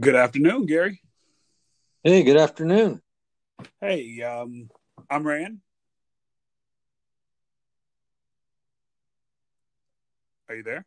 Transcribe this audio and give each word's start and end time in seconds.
Good 0.00 0.16
afternoon, 0.16 0.64
Gary. 0.64 1.02
Hey, 2.02 2.22
good 2.22 2.38
afternoon. 2.38 3.02
Hey, 3.82 4.22
um, 4.22 4.70
I'm 5.10 5.26
Rand. 5.26 5.58
Are 10.48 10.54
you 10.54 10.62
there? 10.62 10.86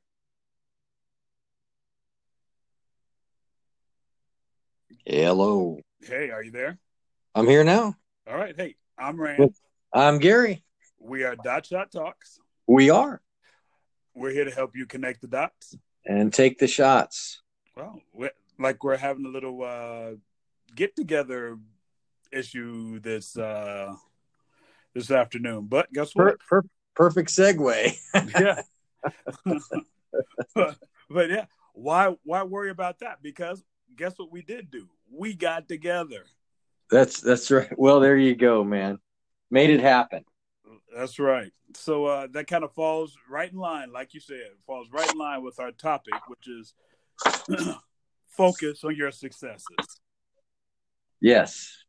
Hello. 5.06 5.80
Hey, 6.02 6.32
are 6.32 6.42
you 6.42 6.50
there? 6.50 6.80
I'm 7.36 7.48
here 7.48 7.64
now. 7.64 7.96
All 8.28 8.36
right. 8.36 8.56
Hey, 8.58 8.78
I'm 8.98 9.22
Rand. 9.22 9.54
I'm 9.94 10.18
Gary. 10.18 10.64
We 10.98 11.24
are 11.24 11.36
Dot 11.36 11.68
Shot 11.68 11.92
Talks. 11.92 12.40
We 12.66 12.90
are. 12.90 13.22
We're 14.16 14.32
here 14.32 14.46
to 14.46 14.52
help 14.52 14.76
you 14.76 14.88
connect 14.88 15.22
the 15.22 15.28
dots. 15.28 15.78
And 16.04 16.34
take 16.34 16.58
the 16.58 16.68
shots. 16.68 17.44
Well, 17.78 18.02
we 18.12 18.30
like 18.64 18.84
we're 18.84 18.98
having 18.98 19.26
a 19.26 19.30
little 19.30 19.64
uh, 19.64 20.12
get 20.74 20.96
together 20.96 21.60
issue 22.32 23.00
this 23.00 23.38
uh, 23.38 23.94
this 24.96 25.12
afternoon. 25.12 25.68
But 25.68 25.92
guess 25.94 26.16
what? 26.16 26.40
Per- 26.40 26.62
per- 26.62 26.68
perfect 26.96 27.30
segue. 27.30 27.98
yeah. 28.40 28.62
but, 30.56 30.78
but 31.10 31.30
yeah, 31.30 31.46
why 31.74 32.16
why 32.24 32.44
worry 32.44 32.70
about 32.70 33.00
that? 33.00 33.22
Because 33.22 33.64
guess 33.96 34.18
what 34.18 34.32
we 34.32 34.42
did 34.42 34.72
do? 34.72 34.88
We 35.12 35.34
got 35.34 35.68
together. 35.68 36.26
That's 36.90 37.22
that's 37.22 37.52
right. 37.52 37.78
Well, 37.78 38.00
there 38.00 38.18
you 38.18 38.36
go, 38.36 38.64
man. 38.64 39.00
Made 39.52 39.70
it 39.70 39.82
happen. 39.82 40.24
That's 40.96 41.20
right. 41.20 41.52
So 41.76 42.06
uh, 42.06 42.28
that 42.32 42.48
kind 42.48 42.64
of 42.64 42.72
falls 42.74 43.16
right 43.30 43.52
in 43.52 43.58
line, 43.58 43.92
like 43.92 44.14
you 44.14 44.20
said, 44.20 44.52
falls 44.66 44.88
right 44.92 45.12
in 45.12 45.18
line 45.18 45.44
with 45.44 45.60
our 45.60 45.72
topic, 45.72 46.14
which 46.28 46.48
is 46.48 46.74
focus 48.36 48.84
on 48.84 48.96
your 48.96 49.12
successes. 49.12 50.02
Yes, 51.22 51.84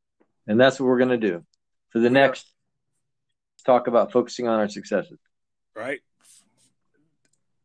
and 0.46 0.60
that's 0.60 0.78
what 0.78 0.86
we're 0.86 0.98
going 0.98 1.20
to 1.20 1.30
do 1.30 1.44
for 1.90 1.98
the 2.00 2.10
next 2.10 2.52
talk 3.64 3.86
about 3.86 4.12
focusing 4.12 4.46
on 4.46 4.60
our 4.60 4.68
successes. 4.68 5.18
Right. 5.74 6.00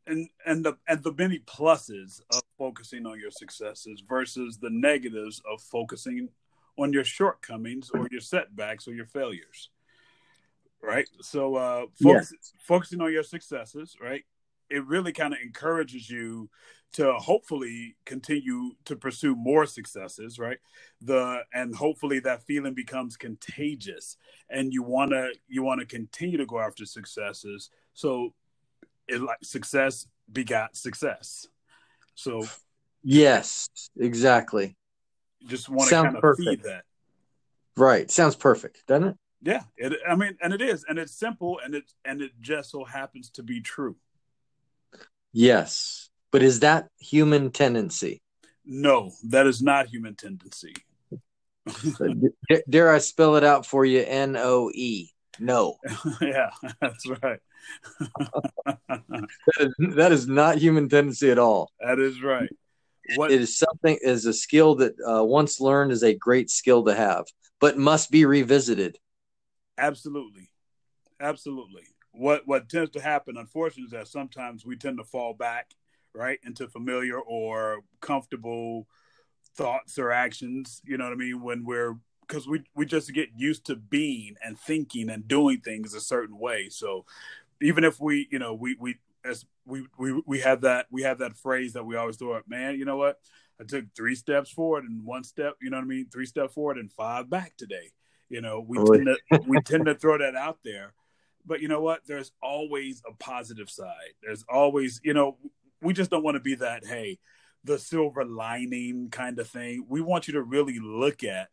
And 0.08 0.30
and 0.46 0.66
the 0.66 0.78
and 0.88 1.04
the 1.04 1.14
many 1.14 1.40
pluses 1.40 2.22
of 2.34 2.42
focusing 2.58 3.06
on 3.06 3.20
your 3.20 3.32
successes 3.32 4.02
versus 4.08 4.58
the 4.58 4.70
negatives 4.72 5.42
of 5.52 5.62
focusing 5.62 6.30
on 6.78 6.94
your 6.94 7.04
shortcomings 7.04 7.92
or 7.94 8.08
your 8.10 8.22
setbacks 8.22 8.88
or 8.88 8.94
your 8.94 9.06
failures. 9.06 9.70
Right. 10.82 11.08
So 11.22 11.56
uh 11.56 11.86
focus, 12.02 12.34
focusing 12.60 13.02
on 13.02 13.12
your 13.12 13.24
successes, 13.24 13.96
right? 14.02 14.24
It 14.70 14.86
really 14.86 15.12
kind 15.12 15.34
of 15.34 15.40
encourages 15.44 16.10
you 16.10 16.50
to 16.92 17.14
hopefully 17.14 17.96
continue 18.06 18.72
to 18.86 18.96
pursue 18.96 19.36
more 19.36 19.66
successes, 19.66 20.40
right? 20.40 20.58
The 21.02 21.42
and 21.54 21.76
hopefully 21.76 22.20
that 22.22 22.44
feeling 22.44 22.74
becomes 22.74 23.16
contagious 23.16 24.18
and 24.50 24.74
you 24.74 24.84
want 24.84 25.12
to 25.12 25.32
you 25.48 25.64
want 25.64 25.82
to 25.82 25.86
continue 25.86 26.38
to 26.38 26.46
go 26.46 26.60
after 26.60 26.86
successes. 26.86 27.70
So 27.94 28.34
it 29.08 29.22
like 29.22 29.38
success 29.44 30.08
begot 30.32 30.76
success. 30.76 31.48
So 32.16 32.48
Yes, 33.04 33.70
exactly. 33.98 34.76
just 35.48 35.70
want 35.70 35.90
to 35.90 35.96
kind 35.96 36.16
of 36.16 36.22
perfect. 36.22 36.48
feed 36.50 36.64
that. 36.64 36.84
Right. 37.78 38.12
Sounds 38.12 38.36
perfect, 38.36 38.86
doesn't 38.88 39.10
it? 39.10 39.16
Yeah, 39.42 39.64
it, 39.78 39.94
I 40.06 40.16
mean, 40.16 40.38
and 40.42 40.54
it 40.54 40.62
is, 40.62 40.84
and 40.90 41.00
it's 41.00 41.18
simple, 41.18 41.62
and 41.64 41.74
it 41.74 41.86
and 42.04 42.22
it 42.22 42.32
just 42.42 42.72
so 42.72 42.84
happens 42.84 43.30
to 43.32 43.44
be 43.44 43.62
true. 43.62 43.96
Yes. 45.32 46.10
But 46.32 46.44
is 46.44 46.60
that 46.62 46.88
human 47.00 47.52
tendency? 47.52 48.22
No, 48.66 49.12
that 49.30 49.48
is 49.48 49.62
not 49.62 49.88
human 49.88 50.16
tendency. 50.16 50.74
Dare 52.70 52.92
I 52.92 53.00
spell 53.00 53.36
it 53.36 53.44
out 53.44 53.66
for 53.66 53.86
you? 53.86 54.04
N 54.06 54.36
O 54.38 54.72
E. 54.74 55.10
No. 55.40 55.78
yeah, 56.22 56.50
that's 56.82 57.08
right. 57.08 57.40
That 58.68 59.28
is, 59.60 59.96
that 59.96 60.12
is 60.12 60.28
not 60.28 60.58
human 60.58 60.90
tendency 60.90 61.32
at 61.32 61.40
all. 61.40 61.72
that 61.80 62.00
is 62.00 62.22
right. 62.22 62.50
What 63.16 63.32
It 63.32 63.42
is 63.42 63.58
something 63.58 63.98
is 64.02 64.26
a 64.26 64.34
skill 64.34 64.76
that 64.76 64.94
uh, 65.08 65.24
once 65.24 65.60
learned 65.60 65.92
is 65.92 66.04
a 66.04 66.14
great 66.14 66.50
skill 66.50 66.86
to 66.86 66.94
have, 66.94 67.26
but 67.60 67.78
must 67.78 68.12
be 68.12 68.26
revisited. 68.26 68.98
absolutely, 69.78 70.50
absolutely. 71.20 71.84
What 72.12 72.44
what 72.46 72.70
tends 72.70 72.92
to 72.92 73.02
happen, 73.02 73.38
unfortunately, 73.38 73.86
is 73.86 73.92
that 73.92 74.08
sometimes 74.08 74.66
we 74.66 74.76
tend 74.76 74.98
to 74.98 75.04
fall 75.04 75.34
back 75.34 75.72
right 76.14 76.40
into 76.44 76.68
familiar 76.68 77.20
or 77.20 77.82
comfortable 78.02 78.88
thoughts 79.56 79.98
or 80.00 80.12
actions. 80.12 80.82
You 80.86 80.98
know 80.98 81.06
what 81.06 81.14
I 81.14 81.18
mean? 81.18 81.42
When 81.42 81.66
we're 81.66 81.98
because 82.28 82.48
we 82.48 82.64
we 82.76 82.86
just 82.86 83.12
get 83.14 83.30
used 83.36 83.66
to 83.66 83.76
being 83.76 84.36
and 84.44 84.58
thinking 84.60 85.10
and 85.10 85.28
doing 85.28 85.62
things 85.62 85.94
a 85.94 86.02
certain 86.02 86.38
way. 86.38 86.70
So 86.70 87.06
even 87.62 87.84
if 87.84 88.00
we, 88.00 88.28
you 88.32 88.40
know, 88.40 88.54
we 88.54 88.76
we 88.80 88.98
as 89.26 89.46
we 89.66 89.86
we 89.98 90.22
we 90.26 90.40
have 90.40 90.62
that 90.62 90.88
we 90.92 91.04
have 91.04 91.20
that 91.20 91.36
phrase 91.36 91.74
that 91.74 91.86
we 91.86 91.96
always 91.96 92.18
throw 92.18 92.34
up, 92.34 92.48
man. 92.48 92.78
You 92.78 92.86
know 92.86 92.98
what? 92.98 93.20
I 93.60 93.66
took 93.66 93.86
three 93.96 94.16
steps 94.16 94.50
forward 94.50 94.86
and 94.86 95.04
one 95.04 95.24
step. 95.24 95.56
You 95.62 95.70
know 95.70 95.78
what 95.78 95.84
I 95.84 95.88
mean? 95.88 96.08
Three 96.12 96.26
steps 96.26 96.54
forward 96.54 96.78
and 96.78 96.92
five 96.92 97.30
back 97.30 97.58
today. 97.58 97.92
You 98.30 98.42
know, 98.42 98.64
we 98.66 98.78
tend 98.78 99.08
to 99.08 99.40
we 99.48 99.60
tend 99.62 99.86
to 99.86 99.96
throw 99.96 100.18
that 100.20 100.36
out 100.36 100.60
there. 100.64 100.94
But 101.46 101.62
you 101.62 101.68
know 101.68 101.82
what? 101.82 102.02
There's 102.06 102.32
always 102.44 103.02
a 103.10 103.14
positive 103.14 103.70
side. 103.70 104.14
There's 104.22 104.46
always, 104.48 105.02
you 105.04 105.14
know, 105.14 105.38
we 105.82 105.94
just 105.94 106.10
don't 106.10 106.24
want 106.24 106.36
to 106.36 106.42
be 106.42 106.56
that, 106.56 106.86
hey, 106.86 107.20
the 107.64 107.80
silver 107.80 108.26
lining 108.26 109.10
kind 109.10 109.40
of 109.40 109.48
thing. 109.48 109.86
We 109.88 110.02
want 110.02 110.28
you 110.28 110.34
to 110.34 110.44
really 110.44 110.80
look 110.80 111.24
at 111.24 111.50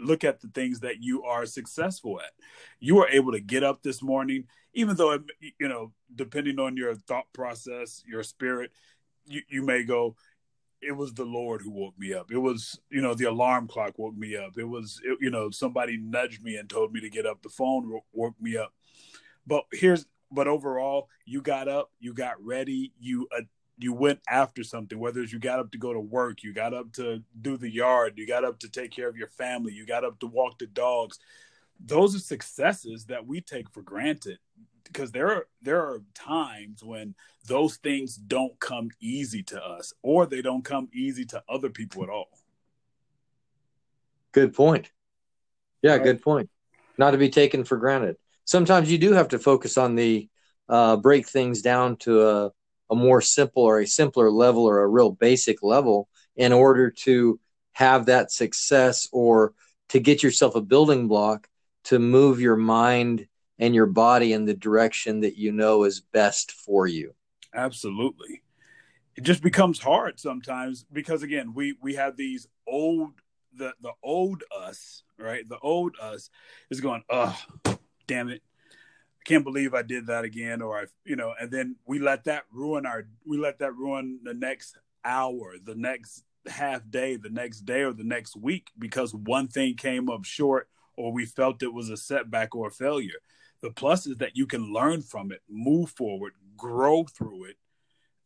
look 0.00 0.24
at 0.24 0.40
the 0.40 0.48
things 0.48 0.80
that 0.80 1.00
you 1.00 1.22
are 1.22 1.46
successful 1.46 2.20
at. 2.20 2.32
You 2.80 2.96
were 2.96 3.08
able 3.08 3.32
to 3.32 3.40
get 3.40 3.62
up 3.62 3.82
this 3.82 4.02
morning, 4.02 4.44
even 4.74 4.96
though 4.96 5.18
you 5.58 5.68
know, 5.68 5.92
depending 6.14 6.58
on 6.58 6.76
your 6.76 6.94
thought 6.94 7.32
process, 7.32 8.02
your 8.06 8.22
spirit, 8.22 8.72
you, 9.26 9.42
you 9.48 9.62
may 9.62 9.84
go, 9.84 10.16
it 10.80 10.92
was 10.92 11.14
the 11.14 11.24
Lord 11.24 11.62
who 11.62 11.70
woke 11.70 11.98
me 11.98 12.12
up. 12.12 12.32
It 12.32 12.38
was, 12.38 12.80
you 12.90 13.00
know, 13.00 13.14
the 13.14 13.26
alarm 13.26 13.68
clock 13.68 13.94
woke 13.98 14.16
me 14.16 14.36
up. 14.36 14.58
It 14.58 14.64
was, 14.64 15.00
it, 15.04 15.18
you 15.20 15.30
know, 15.30 15.50
somebody 15.50 15.96
nudged 15.96 16.42
me 16.42 16.56
and 16.56 16.68
told 16.68 16.92
me 16.92 17.00
to 17.00 17.10
get 17.10 17.24
up. 17.26 17.42
The 17.42 17.48
phone 17.48 18.00
woke 18.12 18.34
me 18.40 18.56
up. 18.56 18.72
But 19.46 19.64
here's, 19.72 20.06
but 20.32 20.48
overall, 20.48 21.08
you 21.24 21.40
got 21.40 21.68
up, 21.68 21.90
you 22.00 22.14
got 22.14 22.42
ready, 22.44 22.92
you 22.98 23.28
uh, 23.36 23.42
you 23.82 23.92
went 23.92 24.20
after 24.28 24.62
something. 24.62 24.98
Whether 24.98 25.20
it's 25.20 25.32
you 25.32 25.38
got 25.38 25.58
up 25.58 25.72
to 25.72 25.78
go 25.78 25.92
to 25.92 26.00
work, 26.00 26.42
you 26.42 26.52
got 26.52 26.74
up 26.74 26.92
to 26.94 27.22
do 27.40 27.56
the 27.56 27.70
yard, 27.70 28.14
you 28.16 28.26
got 28.26 28.44
up 28.44 28.58
to 28.60 28.68
take 28.68 28.90
care 28.90 29.08
of 29.08 29.16
your 29.16 29.28
family, 29.28 29.72
you 29.72 29.86
got 29.86 30.04
up 30.04 30.18
to 30.20 30.26
walk 30.26 30.58
the 30.58 30.66
dogs. 30.66 31.18
Those 31.84 32.14
are 32.14 32.20
successes 32.20 33.06
that 33.06 33.26
we 33.26 33.40
take 33.40 33.70
for 33.70 33.82
granted 33.82 34.38
because 34.84 35.10
there 35.12 35.30
are 35.30 35.46
there 35.60 35.80
are 35.80 36.02
times 36.14 36.82
when 36.84 37.14
those 37.46 37.76
things 37.76 38.16
don't 38.16 38.58
come 38.60 38.90
easy 39.00 39.42
to 39.42 39.64
us 39.64 39.92
or 40.02 40.26
they 40.26 40.42
don't 40.42 40.64
come 40.64 40.88
easy 40.92 41.24
to 41.26 41.42
other 41.48 41.70
people 41.70 42.02
at 42.02 42.10
all. 42.10 42.30
Good 44.32 44.54
point. 44.54 44.90
Yeah, 45.82 45.92
Right. 45.94 46.04
good 46.04 46.22
point. 46.22 46.48
Not 46.98 47.12
to 47.12 47.18
be 47.18 47.30
taken 47.30 47.64
for 47.64 47.76
granted. 47.76 48.16
Sometimes 48.44 48.90
you 48.90 48.98
do 48.98 49.12
have 49.12 49.28
to 49.28 49.38
focus 49.38 49.76
on 49.76 49.94
the 49.94 50.28
uh, 50.68 50.96
break 50.96 51.26
things 51.26 51.62
down 51.62 51.96
to 51.98 52.28
a, 52.28 52.52
a 52.92 52.94
more 52.94 53.22
simple 53.22 53.62
or 53.62 53.80
a 53.80 53.86
simpler 53.86 54.30
level 54.30 54.64
or 54.64 54.80
a 54.80 54.86
real 54.86 55.10
basic 55.10 55.62
level 55.62 56.08
in 56.36 56.52
order 56.52 56.90
to 56.90 57.40
have 57.72 58.06
that 58.06 58.30
success 58.30 59.08
or 59.12 59.54
to 59.88 59.98
get 59.98 60.22
yourself 60.22 60.54
a 60.54 60.60
building 60.60 61.08
block 61.08 61.48
to 61.84 61.98
move 61.98 62.38
your 62.38 62.56
mind 62.56 63.26
and 63.58 63.74
your 63.74 63.86
body 63.86 64.34
in 64.34 64.44
the 64.44 64.54
direction 64.54 65.20
that 65.20 65.38
you 65.38 65.52
know 65.52 65.84
is 65.84 66.00
best 66.00 66.52
for 66.52 66.86
you. 66.86 67.14
Absolutely. 67.54 68.42
It 69.16 69.24
just 69.24 69.42
becomes 69.42 69.78
hard 69.78 70.20
sometimes 70.20 70.84
because 70.92 71.22
again, 71.22 71.54
we 71.54 71.74
we 71.80 71.94
have 71.94 72.16
these 72.16 72.46
old 72.66 73.12
the 73.54 73.72
the 73.80 73.92
old 74.02 74.42
us, 74.54 75.02
right? 75.18 75.48
The 75.48 75.58
old 75.58 75.96
us 76.00 76.28
is 76.70 76.80
going, 76.80 77.04
"Oh, 77.10 77.38
damn 78.06 78.28
it. 78.28 78.42
I 79.22 79.28
can't 79.28 79.44
believe 79.44 79.72
I 79.72 79.82
did 79.82 80.08
that 80.08 80.24
again 80.24 80.62
or 80.62 80.76
I, 80.76 80.84
you 81.04 81.14
know, 81.14 81.32
and 81.40 81.48
then 81.48 81.76
we 81.86 82.00
let 82.00 82.24
that 82.24 82.42
ruin 82.50 82.86
our 82.86 83.06
we 83.24 83.38
let 83.38 83.60
that 83.60 83.72
ruin 83.76 84.18
the 84.24 84.34
next 84.34 84.76
hour, 85.04 85.54
the 85.62 85.76
next 85.76 86.24
half 86.48 86.82
day, 86.90 87.14
the 87.14 87.30
next 87.30 87.60
day 87.60 87.82
or 87.82 87.92
the 87.92 88.02
next 88.02 88.34
week 88.34 88.70
because 88.76 89.14
one 89.14 89.46
thing 89.46 89.76
came 89.76 90.10
up 90.10 90.24
short 90.24 90.68
or 90.96 91.12
we 91.12 91.24
felt 91.24 91.62
it 91.62 91.72
was 91.72 91.88
a 91.88 91.96
setback 91.96 92.56
or 92.56 92.66
a 92.66 92.72
failure. 92.72 93.20
The 93.60 93.70
plus 93.70 94.08
is 94.08 94.16
that 94.16 94.36
you 94.36 94.44
can 94.44 94.72
learn 94.72 95.02
from 95.02 95.30
it, 95.30 95.40
move 95.48 95.90
forward, 95.90 96.32
grow 96.56 97.04
through 97.04 97.44
it, 97.44 97.56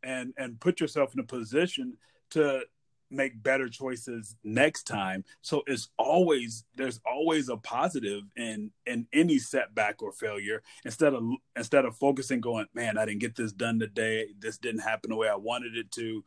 and 0.02 0.32
and 0.38 0.58
put 0.58 0.80
yourself 0.80 1.12
in 1.12 1.20
a 1.20 1.24
position 1.24 1.98
to 2.30 2.62
make 3.10 3.42
better 3.42 3.68
choices 3.68 4.36
next 4.44 4.84
time. 4.84 5.24
So 5.42 5.62
it's 5.66 5.88
always 5.98 6.64
there's 6.76 7.00
always 7.06 7.48
a 7.48 7.56
positive 7.56 8.22
in 8.36 8.70
in 8.86 9.06
any 9.12 9.38
setback 9.38 10.02
or 10.02 10.12
failure 10.12 10.62
instead 10.84 11.14
of 11.14 11.22
instead 11.56 11.84
of 11.84 11.96
focusing 11.96 12.40
going, 12.40 12.66
man, 12.74 12.98
I 12.98 13.04
didn't 13.06 13.20
get 13.20 13.36
this 13.36 13.52
done 13.52 13.78
today. 13.78 14.28
This 14.38 14.58
didn't 14.58 14.80
happen 14.80 15.10
the 15.10 15.16
way 15.16 15.28
I 15.28 15.36
wanted 15.36 15.76
it 15.76 15.90
to. 15.92 16.24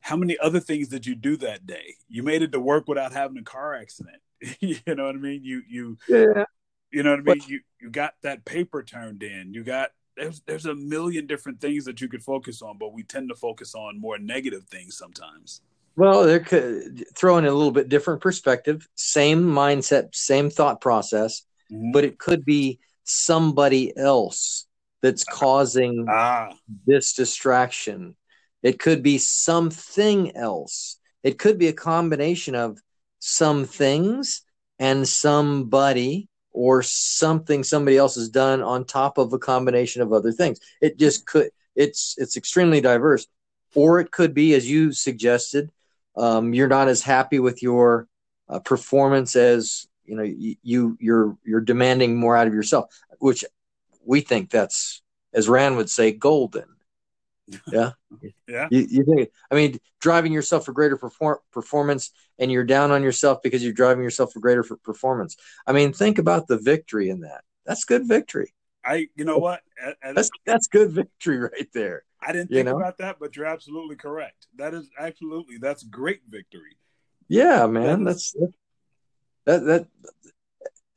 how 0.00 0.16
many 0.16 0.36
other 0.38 0.60
things 0.60 0.88
did 0.88 1.06
you 1.06 1.14
do 1.14 1.36
that 1.36 1.66
day? 1.66 1.94
You 2.08 2.22
made 2.22 2.42
it 2.42 2.52
to 2.52 2.60
work 2.60 2.88
without 2.88 3.12
having 3.12 3.38
a 3.38 3.42
car 3.42 3.74
accident. 3.74 4.20
you 4.60 4.76
know 4.86 5.06
what 5.06 5.14
I 5.14 5.18
mean? 5.18 5.44
You 5.44 5.62
you 5.68 5.98
yeah. 6.08 6.44
You 6.90 7.02
know 7.02 7.12
what 7.12 7.20
I 7.20 7.34
mean? 7.34 7.42
you 7.46 7.60
you 7.80 7.90
got 7.90 8.14
that 8.22 8.44
paper 8.44 8.82
turned 8.82 9.22
in. 9.22 9.54
You 9.54 9.64
got 9.64 9.90
there's 10.16 10.40
there's 10.46 10.66
a 10.66 10.74
million 10.74 11.26
different 11.26 11.60
things 11.60 11.84
that 11.84 12.00
you 12.00 12.08
could 12.08 12.22
focus 12.22 12.62
on, 12.62 12.78
but 12.78 12.92
we 12.92 13.02
tend 13.02 13.28
to 13.28 13.34
focus 13.34 13.74
on 13.74 14.00
more 14.00 14.18
negative 14.18 14.64
things 14.64 14.96
sometimes. 14.96 15.60
Well, 15.96 16.24
there 16.24 16.40
could 16.40 17.04
throw 17.14 17.36
in 17.38 17.44
a 17.44 17.52
little 17.52 17.72
bit 17.72 17.88
different 17.88 18.20
perspective, 18.20 18.88
same 18.94 19.42
mindset, 19.42 20.14
same 20.14 20.48
thought 20.48 20.80
process, 20.80 21.42
mm-hmm. 21.70 21.92
but 21.92 22.04
it 22.04 22.18
could 22.18 22.44
be 22.44 22.78
somebody 23.04 23.96
else 23.96 24.66
that's 25.02 25.24
causing 25.24 26.06
ah. 26.08 26.54
this 26.86 27.12
distraction. 27.12 28.16
It 28.62 28.78
could 28.78 29.02
be 29.02 29.18
something 29.18 30.34
else. 30.36 30.98
It 31.22 31.38
could 31.38 31.58
be 31.58 31.68
a 31.68 31.72
combination 31.72 32.54
of 32.54 32.78
some 33.18 33.64
things 33.64 34.42
and 34.78 35.06
somebody 35.06 36.28
or 36.52 36.82
something 36.82 37.64
somebody 37.64 37.96
else 37.96 38.14
has 38.14 38.28
done 38.28 38.62
on 38.62 38.84
top 38.84 39.18
of 39.18 39.32
a 39.32 39.38
combination 39.38 40.02
of 40.02 40.12
other 40.12 40.32
things. 40.32 40.60
It 40.80 40.98
just 40.98 41.26
could 41.26 41.50
it's 41.74 42.14
it's 42.18 42.36
extremely 42.36 42.80
diverse. 42.80 43.26
Or 43.74 44.00
it 44.00 44.10
could 44.10 44.34
be, 44.34 44.54
as 44.54 44.70
you 44.70 44.92
suggested, 44.92 45.70
um, 46.16 46.52
you're 46.52 46.68
not 46.68 46.88
as 46.88 47.02
happy 47.02 47.38
with 47.38 47.62
your 47.62 48.06
uh, 48.48 48.58
performance 48.58 49.34
as 49.34 49.86
you 50.04 50.16
know 50.16 50.22
you, 50.22 50.56
you 50.62 50.98
you're 51.00 51.36
you're 51.44 51.60
demanding 51.60 52.16
more 52.16 52.36
out 52.36 52.46
of 52.46 52.54
yourself, 52.54 52.94
which 53.18 53.44
we 54.04 54.20
think 54.20 54.50
that's 54.50 55.02
as 55.32 55.48
Rand 55.48 55.76
would 55.76 55.88
say 55.88 56.12
golden. 56.12 56.64
Yeah, 57.72 57.92
yeah. 58.48 58.68
You, 58.70 58.86
you 58.88 59.04
think? 59.04 59.30
I 59.50 59.54
mean, 59.54 59.78
driving 60.00 60.32
yourself 60.32 60.64
for 60.64 60.72
greater 60.72 60.96
perform- 60.96 61.38
performance, 61.52 62.10
and 62.38 62.50
you're 62.50 62.64
down 62.64 62.90
on 62.90 63.02
yourself 63.02 63.42
because 63.42 63.62
you're 63.62 63.72
driving 63.72 64.02
yourself 64.02 64.32
for 64.32 64.40
greater 64.40 64.62
for 64.62 64.76
performance. 64.76 65.36
I 65.66 65.72
mean, 65.72 65.92
think 65.92 66.18
about 66.18 66.46
the 66.46 66.58
victory 66.58 67.08
in 67.08 67.20
that. 67.20 67.42
That's 67.66 67.84
good 67.84 68.06
victory. 68.06 68.52
I, 68.84 69.08
you 69.14 69.24
know 69.24 69.38
what? 69.38 69.60
that's 70.14 70.30
that's 70.44 70.66
good 70.66 70.90
victory 70.90 71.38
right 71.38 71.68
there. 71.72 72.04
I 72.20 72.32
didn't 72.32 72.48
think 72.48 72.58
you 72.58 72.64
know? 72.64 72.76
about 72.76 72.98
that, 72.98 73.16
but 73.20 73.36
you're 73.36 73.46
absolutely 73.46 73.96
correct. 73.96 74.46
That 74.56 74.74
is 74.74 74.88
absolutely 74.98 75.58
that's 75.58 75.82
great 75.82 76.22
victory. 76.28 76.76
Yeah, 77.28 77.66
man. 77.66 78.04
That 78.04 78.16
is, 78.16 78.34
that's 78.36 78.52
that 79.44 79.64
that 79.66 79.86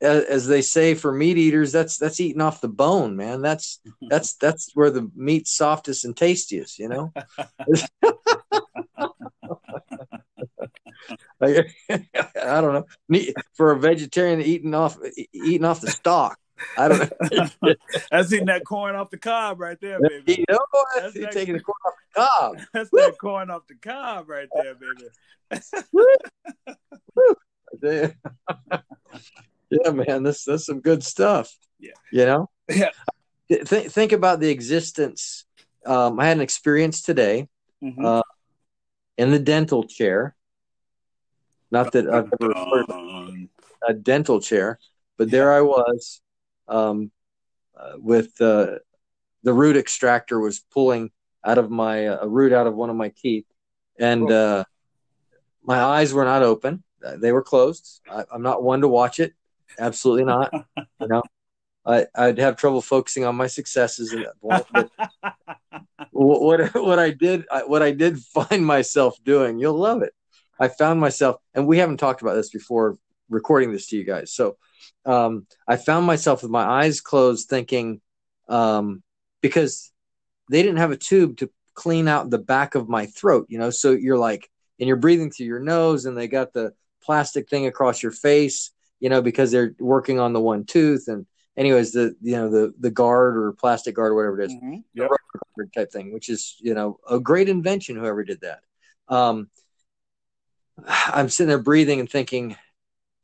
as 0.00 0.46
they 0.46 0.62
say 0.62 0.94
for 0.94 1.12
meat 1.12 1.38
eaters, 1.38 1.72
that's 1.72 1.98
that's 1.98 2.20
eating 2.20 2.40
off 2.40 2.60
the 2.60 2.68
bone, 2.68 3.16
man. 3.16 3.42
That's 3.42 3.80
that's 4.08 4.34
that's 4.34 4.70
where 4.74 4.90
the 4.90 5.10
meat's 5.14 5.54
softest 5.54 6.04
and 6.04 6.16
tastiest, 6.16 6.78
you 6.78 6.88
know. 6.88 7.12
I, 11.40 11.64
I 11.90 12.60
don't 12.60 12.72
know. 12.74 12.86
For 13.54 13.72
a 13.72 13.78
vegetarian 13.78 14.40
eating 14.40 14.74
off 14.74 14.98
eating 15.32 15.64
off 15.64 15.80
the 15.80 15.90
stalk, 15.90 16.38
I 16.76 16.88
don't 16.88 16.98
know. 16.98 17.74
that's 18.10 18.32
eating 18.32 18.46
that 18.46 18.64
corn 18.64 18.96
off 18.96 19.10
the 19.10 19.18
cob 19.18 19.60
right 19.60 19.78
there, 19.80 20.00
baby. 20.00 20.36
You 20.38 20.44
know, 20.48 20.58
that's 20.96 21.14
that, 21.14 21.32
taking 21.32 21.54
the 21.54 21.60
corn 21.60 21.76
off 21.86 21.94
the 21.94 22.20
cob. 22.20 22.58
That's 22.72 22.90
Woo! 22.92 23.00
that 23.00 23.18
corn 23.18 23.50
off 23.50 23.66
the 23.66 23.74
cob 23.74 24.28
right 24.28 24.48
there, 24.54 24.74
baby. 24.74 25.08
Yeah, 29.70 29.90
man, 29.90 30.22
this 30.22 30.44
that's 30.44 30.66
some 30.66 30.80
good 30.80 31.02
stuff. 31.02 31.54
Yeah, 31.78 31.92
you 32.12 32.26
know. 32.26 32.50
Yeah. 32.68 32.90
Th- 33.48 33.90
think 33.90 34.12
about 34.12 34.40
the 34.40 34.50
existence. 34.50 35.44
Um, 35.84 36.18
I 36.18 36.26
had 36.26 36.36
an 36.36 36.42
experience 36.42 37.02
today 37.02 37.48
mm-hmm. 37.82 38.04
uh, 38.04 38.22
in 39.16 39.30
the 39.30 39.38
dental 39.38 39.84
chair. 39.84 40.34
Not 41.70 41.92
that 41.92 42.08
I've 42.08 42.32
ever 42.40 42.54
heard 42.88 43.48
a 43.86 43.94
dental 43.94 44.40
chair, 44.40 44.78
but 45.16 45.30
there 45.30 45.52
I 45.52 45.60
was 45.60 46.20
um, 46.68 47.10
uh, 47.76 47.92
with 47.98 48.40
uh, 48.40 48.78
the 49.42 49.52
root 49.52 49.76
extractor 49.76 50.40
was 50.40 50.60
pulling 50.72 51.10
out 51.44 51.58
of 51.58 51.70
my 51.70 52.06
uh, 52.06 52.18
a 52.22 52.28
root 52.28 52.52
out 52.52 52.66
of 52.66 52.74
one 52.74 52.90
of 52.90 52.96
my 52.96 53.12
teeth, 53.16 53.46
and 53.98 54.30
uh, 54.30 54.64
my 55.62 55.80
eyes 55.80 56.12
were 56.12 56.24
not 56.24 56.42
open; 56.42 56.82
they 57.18 57.32
were 57.32 57.42
closed. 57.42 58.00
I, 58.10 58.24
am 58.32 58.42
not 58.42 58.62
one 58.62 58.80
to 58.80 58.88
watch 58.88 59.20
it, 59.20 59.34
absolutely 59.78 60.24
not. 60.24 60.52
you 61.00 61.08
know, 61.08 61.22
I, 61.84 62.06
I'd 62.14 62.38
have 62.38 62.56
trouble 62.56 62.82
focusing 62.82 63.24
on 63.24 63.36
my 63.36 63.46
successes. 63.46 64.12
And 64.12 64.26
what, 64.40 64.66
what 66.12 66.74
what 66.74 66.98
I 66.98 67.10
did 67.10 67.44
what 67.66 67.82
I 67.82 67.92
did 67.92 68.18
find 68.34 68.64
myself 68.66 69.16
doing, 69.24 69.58
you'll 69.58 69.78
love 69.78 70.02
it. 70.02 70.12
I 70.58 70.68
found 70.68 71.00
myself, 71.00 71.36
and 71.54 71.66
we 71.66 71.78
haven't 71.78 71.98
talked 71.98 72.22
about 72.22 72.34
this 72.34 72.50
before 72.50 72.96
recording 73.28 73.72
this 73.72 73.88
to 73.88 73.96
you 73.96 74.04
guys. 74.04 74.32
So 74.32 74.56
um, 75.04 75.46
I 75.68 75.76
found 75.76 76.06
myself 76.06 76.42
with 76.42 76.50
my 76.50 76.64
eyes 76.64 77.00
closed 77.00 77.48
thinking, 77.48 78.00
um, 78.48 79.02
because 79.42 79.92
they 80.50 80.62
didn't 80.62 80.78
have 80.78 80.92
a 80.92 80.96
tube 80.96 81.36
to 81.38 81.50
clean 81.74 82.08
out 82.08 82.30
the 82.30 82.38
back 82.38 82.74
of 82.74 82.88
my 82.88 83.06
throat, 83.06 83.46
you 83.50 83.58
know. 83.58 83.70
So 83.70 83.92
you're 83.92 84.18
like, 84.18 84.50
and 84.80 84.88
you're 84.88 84.96
breathing 84.96 85.30
through 85.30 85.46
your 85.46 85.60
nose, 85.60 86.06
and 86.06 86.16
they 86.16 86.26
got 86.26 86.52
the 86.52 86.72
plastic 87.02 87.48
thing 87.48 87.66
across 87.66 88.02
your 88.02 88.12
face, 88.12 88.72
you 89.00 89.08
know, 89.08 89.22
because 89.22 89.50
they're 89.50 89.74
working 89.78 90.20
on 90.20 90.32
the 90.32 90.40
one 90.40 90.64
tooth. 90.64 91.08
And 91.08 91.26
anyways, 91.56 91.92
the 91.92 92.16
you 92.20 92.36
know 92.36 92.50
the 92.50 92.74
the 92.78 92.90
guard 92.90 93.36
or 93.36 93.52
plastic 93.52 93.94
guard 93.94 94.12
or 94.12 94.14
whatever 94.14 94.40
it 94.40 94.46
is, 94.46 94.54
mm-hmm. 94.54 94.76
yep. 94.94 95.10
type 95.74 95.92
thing, 95.92 96.12
which 96.12 96.28
is 96.28 96.56
you 96.60 96.74
know 96.74 96.98
a 97.08 97.20
great 97.20 97.48
invention. 97.48 97.96
Whoever 97.96 98.24
did 98.24 98.40
that. 98.42 98.60
Um, 99.08 99.48
I'm 100.86 101.28
sitting 101.28 101.48
there 101.48 101.58
breathing 101.58 102.00
and 102.00 102.10
thinking, 102.10 102.56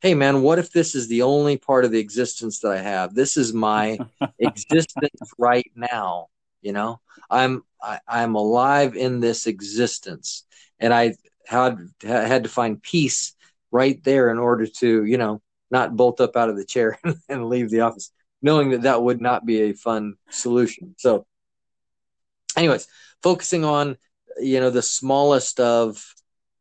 hey 0.01 0.15
man, 0.15 0.43
what 0.43 0.59
if 0.59 0.73
this 0.73 0.95
is 0.95 1.09
the 1.09 1.23
only 1.23 1.57
part 1.57 1.85
of 1.85 1.91
the 1.91 2.01
existence 2.01 2.61
that 2.61 2.73
I 2.73 2.79
have? 2.79 3.15
This 3.15 3.37
is 3.37 3.53
my 3.53 3.99
existence 4.39 5.33
right 5.39 5.71
now. 5.75 6.29
You 6.61 6.73
know, 6.73 7.01
I'm 7.31 7.65
I, 7.83 7.95
am 7.95 8.01
i 8.07 8.23
am 8.23 8.35
alive 8.35 8.97
in 8.97 9.21
this 9.21 9.47
existence, 9.47 10.45
and 10.79 10.95
I 10.95 11.15
had 11.47 11.79
had 12.03 12.45
to 12.45 12.49
find 12.49 12.83
peace 12.83 13.35
right 13.71 14.03
there 14.05 14.31
in 14.31 14.39
order 14.39 14.67
to 14.67 15.05
you 15.05 15.19
know 15.19 15.43
not 15.73 15.97
bolt 15.97 16.21
up 16.21 16.37
out 16.37 16.51
of 16.51 16.57
the 16.57 16.65
chair 16.65 16.99
and 17.29 17.49
leave 17.49 17.71
the 17.71 17.81
office, 17.81 18.13
knowing 18.41 18.71
that 18.71 18.83
that 18.83 19.03
would 19.03 19.21
not 19.21 19.45
be 19.45 19.63
a 19.63 19.73
fun 19.73 20.15
solution. 20.31 20.95
So, 20.99 21.27
anyways, 22.57 22.87
focusing 23.23 23.65
on 23.65 23.97
you 24.39 24.61
know 24.61 24.71
the 24.71 24.83
smallest 24.83 25.61
of 25.61 26.15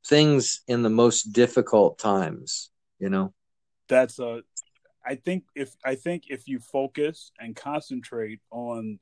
things 0.05 0.61
in 0.67 0.81
the 0.81 0.89
most 0.89 1.31
difficult 1.31 1.97
times 1.99 2.69
you 2.99 3.09
know 3.09 3.33
that's 3.87 4.19
a 4.19 4.41
i 5.05 5.15
think 5.15 5.43
if 5.55 5.75
i 5.85 5.95
think 5.95 6.23
if 6.29 6.47
you 6.47 6.59
focus 6.59 7.31
and 7.39 7.55
concentrate 7.55 8.39
on 8.49 8.99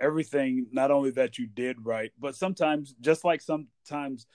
everything 0.00 0.66
not 0.72 0.90
only 0.90 1.10
that 1.10 1.38
you 1.38 1.46
did 1.46 1.76
right 1.84 2.12
but 2.18 2.34
sometimes 2.34 2.94
just 3.00 3.24
like 3.24 3.40
sometimes 3.40 4.26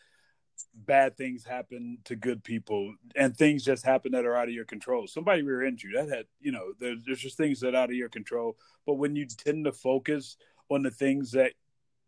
bad 0.74 1.16
things 1.18 1.46
happen 1.46 1.98
to 2.06 2.16
good 2.16 2.44
people 2.44 2.94
and 3.16 3.36
things 3.36 3.64
just 3.64 3.86
happen 3.86 4.12
that 4.12 4.26
are 4.26 4.36
out 4.36 4.48
of 4.48 4.54
your 4.54 4.66
control. 4.66 5.08
Somebody 5.08 5.42
rear-ended 5.42 5.84
you. 5.84 5.92
That 5.96 6.10
had 6.10 6.26
you 6.40 6.52
know 6.52 6.74
there's, 6.80 7.00
there's 7.06 7.22
just 7.22 7.38
things 7.38 7.60
that 7.62 7.76
are 7.76 7.84
out 7.84 7.90
of 7.90 7.96
your 7.96 8.10
control. 8.10 8.58
But 8.86 8.96
when 8.96 9.16
you 9.16 9.26
tend 9.26 9.66
to 9.66 9.72
focus 9.72 10.38
on 10.70 10.84
the 10.84 10.92
things 10.92 11.32
that 11.32 11.54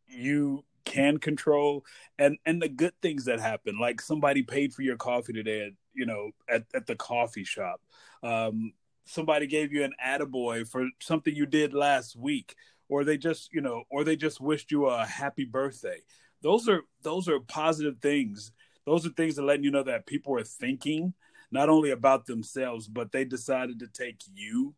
you 0.07 0.63
can 0.85 1.17
control 1.17 1.83
and 2.19 2.37
and 2.45 2.61
the 2.61 2.69
good 2.69 2.93
things 3.01 3.25
that 3.25 3.39
happen 3.39 3.79
like 3.79 3.99
somebody 3.99 4.43
paid 4.43 4.71
for 4.71 4.83
your 4.83 4.95
coffee 4.95 5.33
today 5.33 5.65
at 5.65 5.71
you 5.95 6.05
know 6.05 6.29
at, 6.47 6.63
at 6.73 6.85
the 6.85 6.95
coffee 6.95 7.43
shop. 7.43 7.81
Um 8.23 8.73
somebody 9.05 9.47
gave 9.47 9.71
you 9.71 9.83
an 9.83 9.93
attaboy 10.03 10.67
for 10.67 10.87
something 10.99 11.35
you 11.35 11.45
did 11.45 11.73
last 11.73 12.15
week 12.15 12.55
or 12.87 13.03
they 13.03 13.17
just 13.17 13.51
you 13.51 13.61
know 13.61 13.83
or 13.89 14.03
they 14.03 14.15
just 14.15 14.39
wished 14.39 14.71
you 14.71 14.85
a 14.85 15.05
happy 15.05 15.45
birthday 15.45 15.97
those 16.45 16.69
are 16.69 16.83
those 17.01 17.27
are 17.27 17.39
positive 17.39 17.97
things. 18.03 18.51
Those 18.85 19.03
are 19.03 19.09
things 19.09 19.35
that 19.35 19.41
letting 19.41 19.63
you 19.63 19.71
know 19.71 19.81
that 19.81 20.05
people 20.05 20.37
are 20.37 20.43
thinking 20.43 21.15
not 21.49 21.69
only 21.69 21.89
about 21.89 22.27
themselves 22.27 22.87
but 22.87 23.11
they 23.11 23.25
decided 23.25 23.79
to 23.79 23.87
take 23.87 24.21
you 24.33 24.75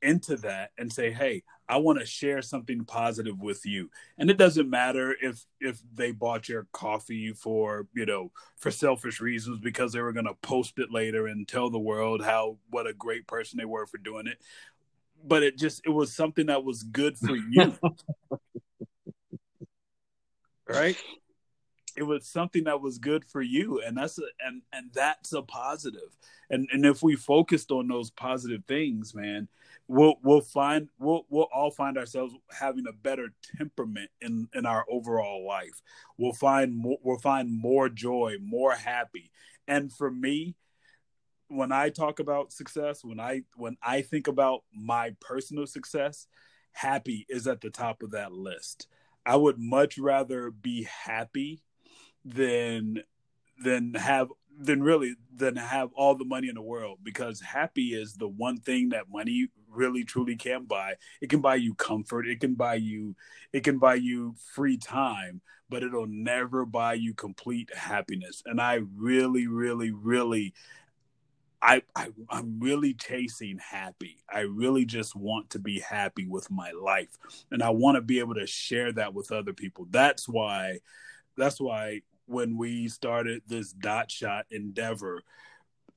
into 0.00 0.36
that 0.36 0.70
and 0.76 0.92
say 0.92 1.10
hey 1.10 1.42
i 1.66 1.78
want 1.78 1.98
to 1.98 2.04
share 2.04 2.42
something 2.42 2.84
positive 2.84 3.40
with 3.40 3.64
you. 3.66 3.90
And 4.18 4.30
it 4.30 4.38
doesn't 4.38 4.70
matter 4.70 5.14
if 5.20 5.44
if 5.60 5.82
they 5.92 6.12
bought 6.12 6.48
your 6.48 6.66
coffee 6.72 7.32
for 7.32 7.86
you 7.94 8.06
know 8.06 8.32
for 8.56 8.70
selfish 8.70 9.20
reasons 9.20 9.58
because 9.58 9.92
they 9.92 10.00
were 10.00 10.12
going 10.12 10.26
to 10.26 10.34
post 10.42 10.78
it 10.78 10.90
later 10.90 11.26
and 11.26 11.46
tell 11.46 11.68
the 11.68 11.78
world 11.78 12.24
how 12.24 12.56
what 12.70 12.86
a 12.86 12.94
great 12.94 13.26
person 13.26 13.58
they 13.58 13.66
were 13.66 13.86
for 13.86 13.98
doing 13.98 14.26
it. 14.26 14.38
But 15.22 15.42
it 15.42 15.58
just 15.58 15.82
it 15.84 15.90
was 15.90 16.14
something 16.14 16.46
that 16.46 16.64
was 16.64 16.82
good 16.82 17.18
for 17.18 17.36
you 17.36 17.78
right? 20.68 20.96
It 21.96 22.02
was 22.02 22.26
something 22.26 22.64
that 22.64 22.80
was 22.80 22.98
good 22.98 23.24
for 23.24 23.40
you 23.40 23.80
and 23.80 23.96
that's 23.96 24.18
a, 24.18 24.24
and 24.44 24.62
and 24.72 24.90
that's 24.92 25.32
a 25.32 25.42
positive. 25.42 26.16
And 26.50 26.68
and 26.72 26.84
if 26.84 27.02
we 27.02 27.16
focused 27.16 27.70
on 27.70 27.88
those 27.88 28.10
positive 28.10 28.64
things 28.66 29.14
man 29.14 29.48
we'll 29.86 30.14
we'll 30.22 30.40
find 30.40 30.88
we'll 30.98 31.26
we'll 31.28 31.48
all 31.54 31.70
find 31.70 31.98
ourselves 31.98 32.34
having 32.50 32.86
a 32.88 32.92
better 32.92 33.28
temperament 33.56 34.10
in 34.20 34.48
in 34.54 34.66
our 34.66 34.84
overall 34.90 35.46
life. 35.46 35.82
We'll 36.18 36.32
find 36.32 36.74
more 36.76 36.98
we'll 37.02 37.18
find 37.18 37.50
more 37.52 37.88
joy 37.88 38.36
more 38.40 38.72
happy. 38.72 39.30
And 39.68 39.92
for 39.92 40.10
me 40.10 40.56
when 41.48 41.72
i 41.72 41.90
talk 41.90 42.20
about 42.20 42.52
success 42.52 43.04
when 43.04 43.20
i 43.20 43.42
when 43.56 43.76
i 43.82 44.00
think 44.00 44.28
about 44.28 44.62
my 44.74 45.14
personal 45.20 45.66
success 45.66 46.26
happy 46.72 47.26
is 47.28 47.46
at 47.46 47.60
the 47.60 47.70
top 47.70 48.02
of 48.02 48.12
that 48.12 48.32
list 48.32 48.88
i 49.26 49.36
would 49.36 49.58
much 49.58 49.98
rather 49.98 50.50
be 50.50 50.84
happy 50.84 51.62
than 52.24 53.02
than 53.62 53.94
have 53.94 54.28
than 54.58 54.82
really 54.82 55.14
than 55.34 55.56
have 55.56 55.90
all 55.94 56.14
the 56.14 56.24
money 56.24 56.48
in 56.48 56.54
the 56.54 56.62
world 56.62 56.98
because 57.02 57.40
happy 57.40 57.88
is 57.94 58.14
the 58.14 58.28
one 58.28 58.58
thing 58.58 58.90
that 58.90 59.10
money 59.10 59.48
really 59.68 60.04
truly 60.04 60.36
can 60.36 60.64
buy. 60.64 60.94
It 61.20 61.28
can 61.28 61.40
buy 61.40 61.56
you 61.56 61.74
comfort. 61.74 62.28
It 62.28 62.40
can 62.40 62.54
buy 62.54 62.76
you 62.76 63.16
it 63.52 63.64
can 63.64 63.78
buy 63.78 63.94
you 63.94 64.34
free 64.54 64.76
time 64.76 65.40
but 65.70 65.82
it'll 65.82 66.06
never 66.06 66.66
buy 66.66 66.92
you 66.92 67.14
complete 67.14 67.74
happiness. 67.74 68.42
And 68.46 68.60
i 68.60 68.80
really 68.94 69.46
really 69.46 69.90
really 69.90 70.54
I, 71.64 71.82
I 71.96 72.08
i'm 72.28 72.60
really 72.60 72.92
chasing 72.94 73.58
happy. 73.58 74.18
I 74.30 74.40
really 74.40 74.84
just 74.84 75.16
want 75.16 75.50
to 75.50 75.58
be 75.58 75.80
happy 75.80 76.26
with 76.26 76.50
my 76.50 76.72
life 76.72 77.16
and 77.50 77.62
i 77.62 77.70
want 77.70 77.96
to 77.96 78.02
be 78.02 78.18
able 78.18 78.34
to 78.34 78.46
share 78.46 78.92
that 78.92 79.14
with 79.14 79.32
other 79.32 79.54
people. 79.54 79.86
That's 79.90 80.28
why 80.28 80.80
that's 81.36 81.60
why 81.60 82.02
when 82.26 82.56
we 82.56 82.88
started 82.88 83.42
this 83.46 83.72
dot 83.72 84.10
shot 84.10 84.46
endeavor, 84.50 85.22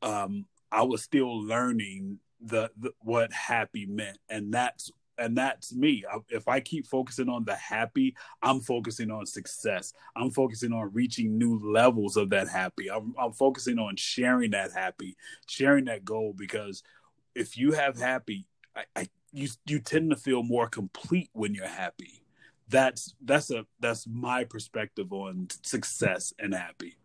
um, 0.02 0.46
I 0.72 0.84
was 0.84 1.04
still 1.04 1.42
learning 1.42 2.20
the, 2.42 2.70
the, 2.78 2.92
what 3.00 3.32
happy 3.32 3.86
meant, 3.86 4.18
and 4.30 4.54
that's 4.54 4.92
and 5.18 5.38
that's 5.38 5.74
me. 5.74 6.04
If 6.30 6.48
I 6.48 6.60
keep 6.60 6.88
focusing 6.88 7.30
on 7.30 7.46
the 7.46 7.56
happy, 7.56 8.16
I'm 8.42 8.60
focusing 8.60 9.12
on 9.12 9.26
success. 9.26 9.94
I'm 10.16 10.32
focusing 10.32 10.74
on 10.74 10.92
reaching 10.94 11.38
new 11.38 11.60
levels 11.60 12.18
of 12.18 12.30
that 12.32 12.48
happy. 12.48 12.90
I'm, 12.90 13.14
I'm 13.20 13.34
focusing 13.34 13.80
on 13.80 13.96
sharing 13.96 14.52
that 14.52 14.72
happy, 14.74 15.16
sharing 15.48 15.86
that 15.86 16.06
goal 16.06 16.34
because 16.36 16.84
if 17.36 17.58
you 17.58 17.72
have 17.72 17.98
happy, 17.98 18.48
I, 18.76 18.84
I 18.96 19.10
you 19.32 19.50
you 19.66 19.80
tend 19.80 20.10
to 20.12 20.16
feel 20.16 20.44
more 20.44 20.68
complete 20.68 21.30
when 21.34 21.54
you're 21.54 21.68
happy 21.68 22.24
that's 22.70 23.16
that's 23.24 23.50
a 23.52 23.66
that's 23.80 24.06
my 24.08 24.44
perspective 24.44 25.12
on 25.14 25.48
success 25.64 26.34
and 26.40 26.54
happy 26.54 26.98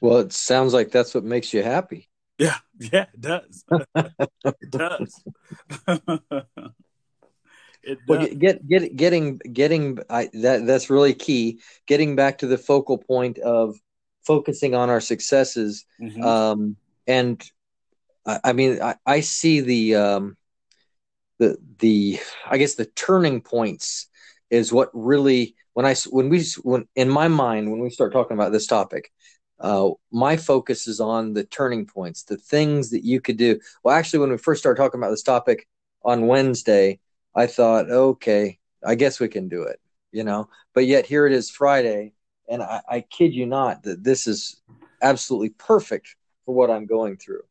well 0.00 0.18
it 0.18 0.32
sounds 0.32 0.74
like 0.74 0.90
that's 0.90 1.14
what 1.14 1.24
makes 1.24 1.52
you 1.52 1.62
happy 1.62 2.09
yeah 2.40 2.56
yeah 2.78 3.06
it 3.12 3.20
does 3.20 3.64
it 3.94 4.70
does 4.70 5.22
it 7.82 7.98
does. 8.06 8.08
Well, 8.08 8.26
get 8.26 8.66
get 8.66 8.96
getting 8.96 9.38
getting 9.38 9.98
I, 10.08 10.30
that 10.32 10.66
that's 10.66 10.90
really 10.90 11.14
key 11.14 11.60
getting 11.86 12.16
back 12.16 12.38
to 12.38 12.46
the 12.46 12.58
focal 12.58 12.98
point 12.98 13.38
of 13.38 13.76
focusing 14.26 14.74
on 14.74 14.90
our 14.90 15.00
successes 15.00 15.84
mm-hmm. 16.00 16.22
um 16.22 16.76
and 17.06 17.42
I, 18.26 18.40
I 18.44 18.52
mean 18.54 18.80
I, 18.82 18.96
I 19.06 19.20
see 19.20 19.60
the 19.60 19.96
um 19.96 20.36
the 21.38 21.58
the 21.78 22.20
I 22.48 22.58
guess 22.58 22.74
the 22.74 22.86
turning 22.86 23.40
points 23.40 24.08
is 24.50 24.72
what 24.72 24.90
really 24.92 25.56
when 25.72 25.86
I 25.86 25.94
when 26.10 26.28
we 26.28 26.44
when 26.62 26.86
in 26.96 27.08
my 27.08 27.28
mind 27.28 27.70
when 27.70 27.80
we 27.80 27.90
start 27.90 28.12
talking 28.12 28.36
about 28.36 28.52
this 28.52 28.66
topic, 28.66 29.10
uh, 29.60 29.90
my 30.10 30.36
focus 30.36 30.86
is 30.88 31.00
on 31.00 31.34
the 31.34 31.44
turning 31.44 31.86
points, 31.86 32.22
the 32.22 32.36
things 32.36 32.90
that 32.90 33.04
you 33.04 33.20
could 33.20 33.36
do. 33.36 33.60
Well, 33.82 33.94
actually, 33.94 34.20
when 34.20 34.30
we 34.30 34.38
first 34.38 34.60
started 34.60 34.80
talking 34.80 34.98
about 34.98 35.10
this 35.10 35.22
topic 35.22 35.68
on 36.02 36.26
Wednesday, 36.26 36.98
I 37.34 37.46
thought, 37.46 37.90
okay, 37.90 38.58
I 38.84 38.94
guess 38.94 39.20
we 39.20 39.28
can 39.28 39.48
do 39.48 39.64
it, 39.64 39.78
you 40.12 40.24
know. 40.24 40.48
But 40.74 40.86
yet 40.86 41.04
here 41.06 41.26
it 41.26 41.32
is 41.32 41.50
Friday, 41.50 42.14
and 42.48 42.62
I, 42.62 42.80
I 42.88 43.00
kid 43.02 43.34
you 43.34 43.46
not 43.46 43.82
that 43.82 44.02
this 44.02 44.26
is 44.26 44.60
absolutely 45.02 45.50
perfect 45.50 46.16
for 46.46 46.54
what 46.54 46.70
I'm 46.70 46.86
going 46.86 47.18
through, 47.18 47.42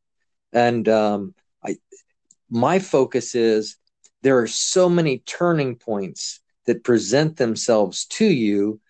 and 0.52 0.90
um, 0.90 1.36
I 1.64 1.78
my 2.50 2.80
focus 2.80 3.36
is 3.36 3.78
there 4.24 4.40
are 4.40 4.48
so 4.48 4.90
many 4.90 5.20
turning 5.20 5.76
points 5.76 6.40
that 6.66 6.84
present 6.84 7.38
themselves 7.38 8.06
to 8.06 8.26
you 8.26 8.82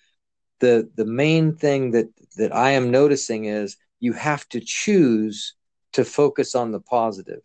the 0.60 0.90
the 0.96 1.06
main 1.06 1.56
thing 1.56 1.92
that 1.92 2.08
that 2.38 2.54
i 2.56 2.72
am 2.72 2.92
noticing 2.92 3.46
is 3.46 3.78
you 4.00 4.14
have 4.14 4.48
to 4.50 4.60
choose 4.60 5.56
to 5.92 6.06
focus 6.06 6.56
on 6.56 6.72
the 6.72 6.80
positive. 6.80 7.42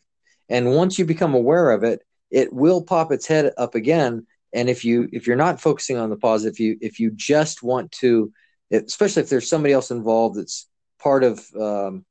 and 0.48 0.74
once 0.74 0.98
you 0.98 1.04
become 1.04 1.34
aware 1.34 1.70
of 1.70 1.82
it 1.84 2.02
it 2.34 2.52
will 2.52 2.82
pop 2.82 3.12
its 3.12 3.28
head 3.28 3.52
up 3.56 3.76
again. 3.76 4.26
And 4.52 4.68
if 4.68 4.84
you 4.84 5.08
if 5.12 5.26
you're 5.26 5.36
not 5.36 5.60
focusing 5.60 5.98
on 5.98 6.10
the 6.10 6.16
positive 6.16 6.54
if 6.54 6.60
you 6.60 6.76
if 6.80 7.00
you 7.00 7.12
just 7.12 7.62
want 7.62 7.92
to 8.02 8.32
especially 8.72 9.22
if 9.22 9.28
there's 9.28 9.48
somebody 9.48 9.72
else 9.72 9.92
involved 9.92 10.36
that's 10.36 10.66
part 10.98 11.22
of 11.22 11.44
um, 11.54 12.04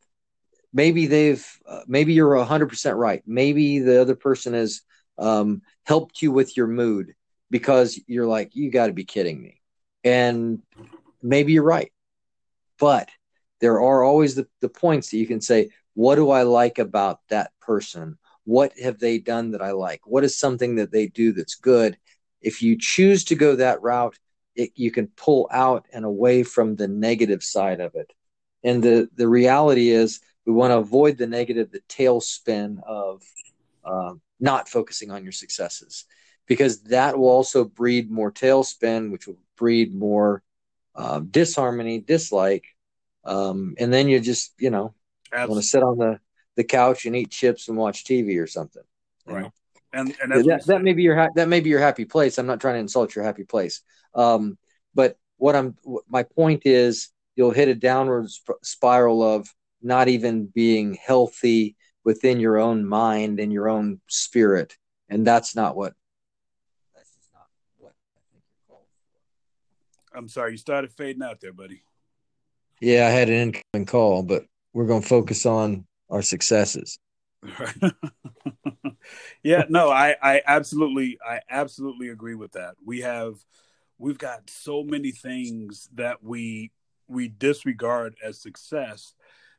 maybe 0.71 1.07
they've 1.07 1.45
uh, 1.67 1.81
maybe 1.87 2.13
you're 2.13 2.35
100% 2.35 2.95
right. 2.97 3.21
Maybe 3.25 3.79
the 3.79 4.01
other 4.01 4.15
person 4.15 4.53
has 4.53 4.81
um, 5.17 5.61
helped 5.83 6.21
you 6.21 6.31
with 6.31 6.55
your 6.55 6.67
mood 6.67 7.13
because 7.49 7.99
you're 8.07 8.27
like 8.27 8.55
you 8.55 8.71
got 8.71 8.87
to 8.87 8.93
be 8.93 9.05
kidding 9.05 9.41
me. 9.41 9.61
And 10.05 10.61
maybe 11.23 11.53
you're 11.53 11.63
right. 11.63 11.91
But 12.79 13.09
there 13.61 13.81
are 13.81 14.03
always 14.03 14.35
the, 14.35 14.47
the 14.59 14.69
points 14.69 15.09
that 15.09 15.17
you 15.17 15.27
can 15.27 15.41
say 15.41 15.69
what 15.95 16.15
do 16.15 16.31
i 16.31 16.41
like 16.41 16.79
about 16.79 17.19
that 17.29 17.51
person? 17.61 18.17
What 18.45 18.77
have 18.79 18.99
they 18.99 19.19
done 19.19 19.51
that 19.51 19.61
i 19.61 19.71
like? 19.71 20.01
What 20.05 20.23
is 20.23 20.37
something 20.37 20.75
that 20.75 20.91
they 20.91 21.07
do 21.07 21.33
that's 21.33 21.55
good? 21.55 21.97
If 22.41 22.61
you 22.61 22.77
choose 22.77 23.23
to 23.25 23.35
go 23.35 23.55
that 23.55 23.81
route 23.81 24.17
it, 24.55 24.71
you 24.75 24.91
can 24.91 25.07
pull 25.07 25.47
out 25.51 25.85
and 25.93 26.05
away 26.05 26.43
from 26.43 26.75
the 26.75 26.87
negative 26.87 27.43
side 27.43 27.79
of 27.79 27.95
it. 27.95 28.11
And 28.63 28.83
the 28.83 29.09
the 29.15 29.27
reality 29.27 29.89
is 29.89 30.19
we 30.45 30.53
want 30.53 30.71
to 30.71 30.77
avoid 30.77 31.17
the 31.17 31.27
negative, 31.27 31.71
the 31.71 31.81
tailspin 31.89 32.77
of 32.85 33.23
uh, 33.85 34.13
not 34.39 34.69
focusing 34.69 35.11
on 35.11 35.23
your 35.23 35.31
successes, 35.31 36.05
because 36.47 36.83
that 36.83 37.17
will 37.17 37.29
also 37.29 37.63
breed 37.63 38.11
more 38.11 38.31
tailspin, 38.31 39.11
which 39.11 39.27
will 39.27 39.37
breed 39.57 39.93
more 39.93 40.43
uh, 40.95 41.19
disharmony, 41.19 41.99
dislike, 41.99 42.65
um, 43.25 43.75
and 43.79 43.91
then 43.91 44.07
you 44.07 44.19
just 44.19 44.53
you 44.57 44.69
know 44.69 44.93
want 45.33 45.55
to 45.55 45.61
sit 45.61 45.83
on 45.83 45.97
the 45.97 46.19
the 46.55 46.63
couch 46.63 47.05
and 47.05 47.15
eat 47.15 47.31
chips 47.31 47.67
and 47.67 47.77
watch 47.77 48.03
TV 48.03 48.39
or 48.41 48.47
something. 48.47 48.83
Right. 49.25 49.43
Know? 49.43 49.53
And, 49.95 50.15
and 50.21 50.31
that, 50.31 50.63
that 50.65 50.81
may 50.81 50.93
be 50.93 51.03
your 51.03 51.15
ha- 51.15 51.29
that 51.35 51.47
may 51.47 51.59
be 51.59 51.69
your 51.69 51.79
happy 51.79 52.05
place. 52.05 52.37
I'm 52.37 52.47
not 52.47 52.59
trying 52.59 52.75
to 52.75 52.79
insult 52.79 53.15
your 53.15 53.23
happy 53.23 53.43
place, 53.43 53.81
um, 54.15 54.57
but 54.95 55.17
what 55.37 55.55
I'm 55.55 55.75
my 56.09 56.23
point 56.23 56.63
is 56.65 57.09
you'll 57.35 57.51
hit 57.51 57.67
a 57.67 57.75
downward 57.75 58.29
sp- 58.33 58.61
spiral 58.63 59.21
of 59.21 59.53
not 59.83 60.07
even 60.07 60.45
being 60.47 60.95
healthy 60.95 61.75
within 62.03 62.39
your 62.39 62.57
own 62.57 62.85
mind 62.85 63.39
and 63.39 63.51
your 63.51 63.69
own 63.69 63.99
spirit. 64.07 64.77
And 65.09 65.27
that's 65.27 65.55
not 65.55 65.75
what 65.75 65.93
that's 66.95 67.11
just 67.13 67.29
not 67.33 67.47
what 67.77 67.93
I 68.15 68.19
think 68.31 68.43
you're 68.49 68.67
called 68.67 68.87
for. 70.02 70.02
I'm 70.15 70.27
sorry, 70.27 70.51
you 70.51 70.57
started 70.57 70.91
fading 70.91 71.23
out 71.23 71.41
there, 71.41 71.53
buddy. 71.53 71.83
Yeah, 72.79 73.07
I 73.07 73.09
had 73.09 73.29
an 73.29 73.35
incoming 73.35 73.85
call, 73.85 74.23
but 74.23 74.45
we're 74.73 74.87
going 74.87 75.01
to 75.01 75.07
focus 75.07 75.45
on 75.45 75.85
our 76.09 76.21
successes. 76.21 76.99
yeah, 79.43 79.63
no, 79.69 79.89
I, 79.89 80.15
I 80.21 80.41
absolutely, 80.45 81.17
I 81.25 81.39
absolutely 81.49 82.09
agree 82.09 82.35
with 82.35 82.53
that. 82.53 82.75
We 82.85 83.01
have, 83.01 83.35
we've 83.97 84.17
got 84.17 84.49
so 84.49 84.83
many 84.83 85.11
things 85.11 85.89
that 85.93 86.23
we 86.23 86.71
we 87.07 87.27
disregard 87.27 88.15
as 88.23 88.41
success 88.41 89.13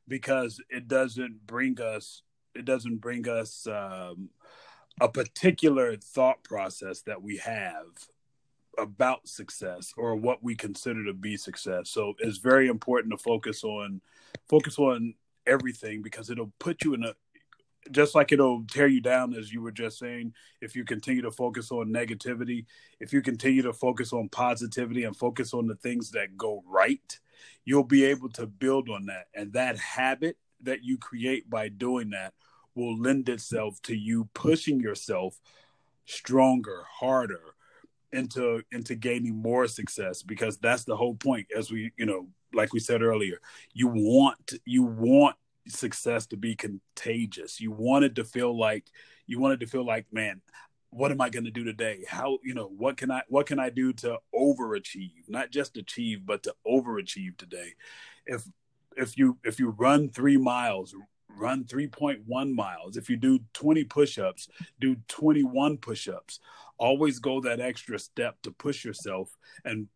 because 0.09 0.61
it 0.71 0.89
doesn't 0.89 1.47
bring 1.47 1.81
us 1.81 2.23
it 2.55 2.65
doesn't 2.65 2.99
bring 2.99 3.29
us 3.29 3.67
um, 3.67 4.31
a 5.01 5.09
particular 5.09 5.97
thought 5.97 6.43
process 6.45 7.03
that 7.03 7.23
we 7.23 7.39
have 7.39 7.87
about 8.79 9.29
success 9.29 9.93
or 9.97 10.17
what 10.17 10.43
we 10.43 10.55
consider 10.55 11.05
to 11.05 11.13
be 11.13 11.37
success. 11.37 11.91
So 11.91 12.15
it's 12.19 12.39
very 12.39 12.69
important 12.69 13.13
to 13.13 13.19
focus 13.19 13.65
on 13.65 14.01
focus 14.49 14.79
on 14.79 15.15
everything 15.47 16.03
because 16.03 16.31
it'll 16.31 16.53
put 16.59 16.85
you 16.85 16.95
in 16.95 17.05
a 17.05 17.15
just 17.91 18.15
like 18.15 18.33
it'll 18.33 18.65
tear 18.65 18.87
you 18.87 19.03
down 19.03 19.35
as 19.35 19.53
you 19.53 19.61
were 19.61 19.71
just 19.71 19.99
saying 19.99 20.33
if 20.63 20.75
you 20.75 20.85
continue 20.85 21.21
to 21.21 21.31
focus 21.31 21.71
on 21.71 21.93
negativity 21.93 22.65
if 22.99 23.13
you 23.13 23.21
continue 23.21 23.61
to 23.61 23.75
focus 23.75 24.15
on 24.15 24.27
positivity 24.31 25.05
and 25.05 25.15
focus 25.15 25.53
on 25.53 25.67
the 25.67 25.75
things 25.75 26.11
that 26.11 26.35
go 26.35 26.63
right 26.67 27.21
you'll 27.65 27.85
be 27.85 28.05
able 28.05 28.29
to 28.31 28.47
build 28.47 28.89
on 28.89 29.07
that. 29.07 29.27
And 29.35 29.53
that 29.53 29.79
habit 29.79 30.37
that 30.63 30.85
you 30.85 30.99
create 30.99 31.49
by 31.49 31.69
doing 31.69 32.11
that 32.11 32.35
will 32.75 32.99
lend 32.99 33.29
itself 33.29 33.81
to 33.83 33.97
you 33.97 34.29
pushing 34.35 34.81
yourself 34.81 35.41
stronger, 36.07 36.85
harder, 36.91 37.54
into 38.15 38.63
into 38.73 38.95
gaining 38.95 39.37
more 39.37 39.67
success 39.67 40.23
because 40.23 40.59
that's 40.59 40.85
the 40.85 40.97
whole 40.97 41.15
point 41.15 41.47
as 41.57 41.71
we 41.71 41.93
you 41.97 42.07
know 42.07 42.29
like 42.53 42.73
we 42.73 42.81
said 42.81 43.03
earlier 43.03 43.41
you 43.73 43.89
want 43.89 44.55
you 44.65 44.83
want 44.83 45.37
success 45.69 46.27
to 46.27 46.37
be 46.37 46.55
contagious. 46.55 47.61
You 47.61 47.73
wanted 47.73 48.17
to 48.17 48.25
feel 48.25 48.57
like 48.59 48.91
you 49.27 49.41
wanted 49.41 49.61
to 49.61 49.67
feel 49.67 49.85
like 49.85 50.07
man 50.13 50.41
what 50.91 51.11
am 51.11 51.21
i 51.21 51.29
going 51.29 51.45
to 51.45 51.51
do 51.51 51.65
today? 51.65 52.05
How 52.09 52.39
you 52.45 52.55
know 52.55 52.71
what 52.77 52.97
can 52.97 53.11
i 53.11 53.23
what 53.29 53.47
can 53.47 53.59
i 53.59 53.71
do 53.71 53.93
to 53.95 54.19
overachieve? 54.35 55.29
Not 55.29 55.51
just 55.51 55.77
achieve 55.77 56.25
but 56.25 56.43
to 56.45 56.55
overachieve 56.67 57.37
today. 57.37 57.75
If 58.27 58.45
if 58.97 59.19
you 59.19 59.39
if 59.45 59.59
you 59.59 59.71
run 59.71 60.09
3 60.09 60.37
miles 60.37 60.95
run 61.37 61.65
3.1 61.65 62.55
miles. 62.55 62.97
If 62.97 63.11
you 63.11 63.17
do 63.17 63.41
20 63.53 63.85
push-ups 63.85 64.49
do 64.81 64.97
21 65.09 65.79
push-ups. 65.79 66.41
Always 66.79 67.19
go 67.19 67.41
that 67.41 67.61
extra 67.61 67.99
step 67.99 68.43
to 68.43 68.51
push 68.51 68.85
yourself 68.85 69.37
and 69.65 69.89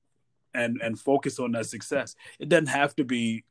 and 0.55 0.81
and 0.83 0.99
focus 0.99 1.39
on 1.39 1.53
that 1.53 1.67
success. 1.67 2.15
It 2.39 2.49
doesn't 2.49 2.69
have 2.69 2.95
to 2.97 3.05
be 3.05 3.45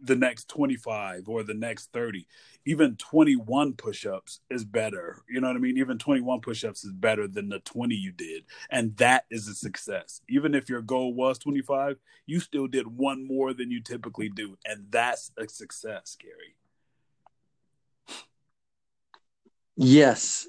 the 0.00 0.14
next 0.14 0.48
25 0.48 1.28
or 1.28 1.42
the 1.42 1.54
next 1.54 1.92
30 1.92 2.24
even 2.64 2.94
21 2.96 3.72
push-ups 3.72 4.40
is 4.50 4.64
better. 4.64 5.22
You 5.28 5.40
know 5.40 5.48
what 5.48 5.56
i 5.56 5.58
mean? 5.58 5.78
Even 5.78 5.98
21 5.98 6.40
push-ups 6.40 6.84
is 6.84 6.92
better 6.92 7.26
than 7.26 7.48
the 7.48 7.60
20 7.60 7.94
you 7.94 8.12
did. 8.12 8.44
And 8.70 8.96
that 8.98 9.24
is 9.30 9.48
a 9.48 9.54
success. 9.54 10.20
Even 10.28 10.54
if 10.54 10.68
your 10.68 10.82
goal 10.82 11.14
was 11.14 11.38
25 11.38 11.96
you 12.26 12.38
still 12.40 12.68
did 12.68 12.86
one 12.86 13.26
more 13.26 13.52
than 13.54 13.70
you 13.70 13.82
typically 13.82 14.28
do. 14.28 14.56
And 14.64 14.86
that's 14.90 15.32
a 15.36 15.48
success 15.48 16.16
gary 16.20 16.54
yes 19.78 20.46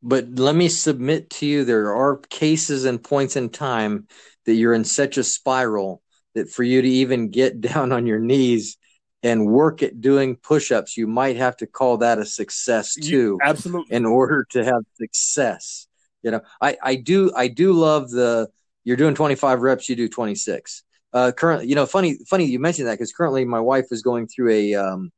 but 0.00 0.26
let 0.34 0.54
me 0.54 0.68
submit 0.68 1.28
to 1.28 1.46
you 1.46 1.64
there 1.64 1.94
are 1.94 2.18
cases 2.30 2.84
and 2.84 3.02
points 3.02 3.36
in 3.36 3.48
time 3.48 4.06
that 4.46 4.54
you're 4.54 4.74
in 4.74 4.84
such 4.84 5.18
a 5.18 5.24
spiral 5.24 6.02
that 6.34 6.48
for 6.48 6.62
you 6.62 6.80
to 6.80 6.88
even 6.88 7.30
get 7.30 7.60
down 7.72 7.90
on 7.90 8.06
your 8.06 8.20
knees 8.20 8.76
and 9.24 9.46
work 9.46 9.82
at 9.82 10.00
doing 10.00 10.36
push-ups 10.36 10.96
you 10.96 11.06
might 11.08 11.36
have 11.36 11.56
to 11.56 11.66
call 11.66 11.96
that 11.98 12.18
a 12.18 12.24
success 12.24 12.94
too 12.94 13.02
you, 13.02 13.38
absolutely 13.42 13.94
in 13.94 14.06
order 14.06 14.46
to 14.50 14.64
have 14.64 14.82
success 14.94 15.88
you 16.22 16.30
know. 16.30 16.40
I 16.60 16.76
i 16.82 16.94
do 16.94 17.32
i 17.34 17.48
do 17.48 17.72
love 17.72 18.10
the 18.10 18.48
you're 18.84 18.96
doing 18.96 19.16
25 19.16 19.62
reps 19.62 19.88
you 19.88 19.96
do 19.96 20.08
26 20.08 20.84
uh 21.12 21.32
currently 21.32 21.66
you 21.66 21.74
know 21.74 21.86
funny 21.86 22.18
funny 22.28 22.44
you 22.44 22.60
mentioned 22.60 22.86
that 22.86 22.94
because 22.94 23.12
currently 23.12 23.44
my 23.44 23.60
wife 23.60 23.86
is 23.90 24.02
going 24.02 24.28
through 24.28 24.50
a 24.50 24.74
um 24.74 25.10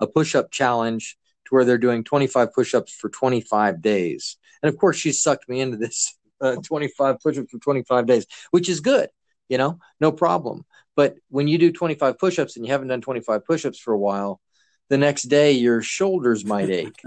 a 0.00 0.06
push-up 0.06 0.50
challenge 0.50 1.16
to 1.46 1.54
where 1.54 1.64
they're 1.64 1.78
doing 1.78 2.04
25 2.04 2.52
push-ups 2.52 2.92
for 2.92 3.08
25 3.08 3.80
days. 3.80 4.36
And 4.62 4.72
of 4.72 4.78
course, 4.78 4.96
she 4.96 5.12
sucked 5.12 5.48
me 5.48 5.60
into 5.60 5.76
this 5.76 6.16
uh, 6.40 6.56
25 6.56 7.20
push-ups 7.20 7.50
for 7.50 7.58
25 7.58 8.06
days, 8.06 8.26
which 8.50 8.68
is 8.68 8.80
good, 8.80 9.10
you 9.48 9.58
know, 9.58 9.78
no 10.00 10.12
problem. 10.12 10.64
But 10.96 11.16
when 11.28 11.48
you 11.48 11.58
do 11.58 11.72
25 11.72 12.18
push-ups 12.18 12.56
and 12.56 12.66
you 12.66 12.72
haven't 12.72 12.88
done 12.88 13.00
25 13.00 13.44
push-ups 13.44 13.78
for 13.78 13.92
a 13.92 13.98
while, 13.98 14.40
the 14.88 14.98
next 14.98 15.24
day 15.24 15.52
your 15.52 15.82
shoulders 15.82 16.44
might 16.44 16.70
ache, 16.70 17.02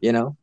you 0.00 0.12
know. 0.12 0.36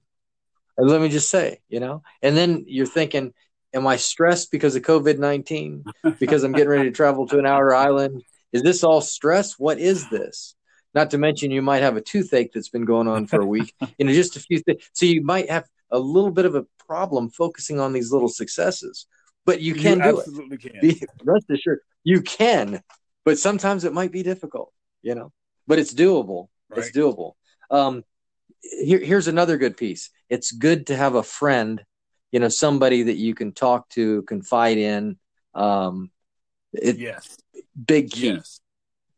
And 0.77 0.89
let 0.89 1.01
me 1.01 1.09
just 1.09 1.29
say, 1.29 1.59
you 1.69 1.79
know, 1.79 2.03
and 2.21 2.35
then 2.35 2.65
you're 2.67 2.85
thinking, 2.85 3.33
am 3.73 3.87
I 3.87 3.97
stressed 3.97 4.51
because 4.51 4.75
of 4.75 4.83
COVID 4.83 5.17
19? 5.17 5.83
Because 6.19 6.43
I'm 6.43 6.51
getting 6.51 6.69
ready 6.69 6.89
to 6.89 6.95
travel 6.95 7.27
to 7.27 7.39
an 7.39 7.45
outer 7.45 7.73
island? 7.73 8.23
Is 8.51 8.63
this 8.63 8.83
all 8.83 9.01
stress? 9.01 9.57
What 9.57 9.79
is 9.79 10.09
this? 10.09 10.55
Not 10.93 11.11
to 11.11 11.17
mention, 11.17 11.51
you 11.51 11.61
might 11.61 11.83
have 11.83 11.95
a 11.95 12.01
toothache 12.01 12.51
that's 12.53 12.69
been 12.69 12.85
going 12.85 13.07
on 13.07 13.25
for 13.27 13.41
a 13.41 13.45
week. 13.45 13.73
you 13.97 14.05
know, 14.05 14.11
just 14.11 14.35
a 14.35 14.39
few 14.39 14.59
things. 14.59 14.81
So 14.93 15.05
you 15.05 15.23
might 15.23 15.49
have 15.49 15.65
a 15.89 15.99
little 15.99 16.31
bit 16.31 16.45
of 16.45 16.55
a 16.55 16.65
problem 16.87 17.29
focusing 17.29 17.79
on 17.79 17.93
these 17.93 18.11
little 18.11 18.29
successes, 18.29 19.05
but 19.45 19.61
you 19.61 19.73
can 19.73 19.99
you 19.99 20.03
do 20.03 20.19
absolutely 20.19 20.57
it. 20.57 20.73
can. 20.73 20.81
Be, 20.81 21.01
rest 21.23 21.45
assured, 21.49 21.79
you 22.03 22.21
can. 22.21 22.81
But 23.23 23.37
sometimes 23.37 23.83
it 23.83 23.93
might 23.93 24.11
be 24.11 24.23
difficult, 24.23 24.73
you 25.01 25.15
know. 25.15 25.31
But 25.67 25.79
it's 25.79 25.93
doable. 25.93 26.47
Right. 26.69 26.79
It's 26.79 26.97
doable. 26.97 27.33
Um, 27.69 28.03
here, 28.61 28.99
here's 28.99 29.27
another 29.27 29.57
good 29.57 29.77
piece. 29.77 30.09
It's 30.29 30.51
good 30.51 30.87
to 30.87 30.95
have 30.95 31.15
a 31.15 31.23
friend, 31.23 31.83
you 32.31 32.39
know, 32.39 32.49
somebody 32.49 33.03
that 33.03 33.17
you 33.17 33.35
can 33.35 33.51
talk 33.51 33.89
to, 33.89 34.23
confide 34.23 34.77
in. 34.77 35.17
Um, 35.53 36.11
it, 36.73 36.97
yes. 36.97 37.37
Big 37.85 38.11
key. 38.11 38.33
Yes. 38.33 38.60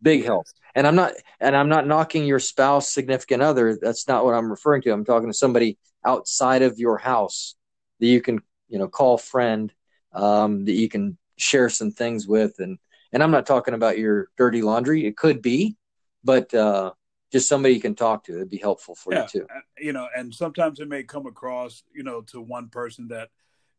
Big 0.03 0.23
help. 0.23 0.45
And 0.75 0.85
i'm 0.87 0.95
not 0.95 1.13
and 1.39 1.55
i'm 1.55 1.69
not 1.69 1.87
knocking 1.87 2.25
your 2.25 2.39
spouse 2.39 2.93
significant 2.93 3.41
other. 3.41 3.77
That's 3.81 4.07
not 4.07 4.25
what 4.25 4.33
i'm 4.33 4.49
referring 4.49 4.81
to. 4.83 4.91
I'm 4.91 5.05
talking 5.05 5.29
to 5.29 5.37
somebody 5.37 5.77
outside 6.05 6.61
of 6.61 6.77
your 6.77 6.97
house 6.97 7.55
that 7.99 8.07
you 8.07 8.21
can 8.21 8.41
you 8.69 8.79
know 8.79 8.87
call 8.87 9.17
friend 9.17 9.71
um, 10.13 10.65
that 10.65 10.73
you 10.73 10.89
can 10.89 11.17
share 11.37 11.69
some 11.69 11.91
things 11.91 12.27
with. 12.27 12.59
And 12.59 12.77
and 13.11 13.23
i'm 13.23 13.31
not 13.31 13.45
talking 13.45 13.73
about 13.73 13.97
your 13.97 14.29
dirty 14.37 14.61
laundry. 14.61 15.05
It 15.05 15.17
could 15.17 15.41
be 15.41 15.75
but 16.23 16.53
uh 16.53 16.91
just 17.31 17.49
somebody 17.49 17.73
you 17.73 17.81
can 17.81 17.95
talk 17.95 18.25
to. 18.25 18.35
It'd 18.35 18.49
be 18.49 18.57
helpful 18.57 18.93
for 18.93 19.13
yeah, 19.13 19.23
you 19.33 19.41
too 19.41 19.47
you 19.83 19.93
know, 19.93 20.07
and 20.15 20.33
sometimes 20.33 20.79
it 20.79 20.87
may 20.87 21.03
come 21.03 21.25
across, 21.25 21.83
you 21.93 22.03
know, 22.03 22.21
to 22.21 22.41
one 22.41 22.69
person 22.69 23.07
that, 23.09 23.29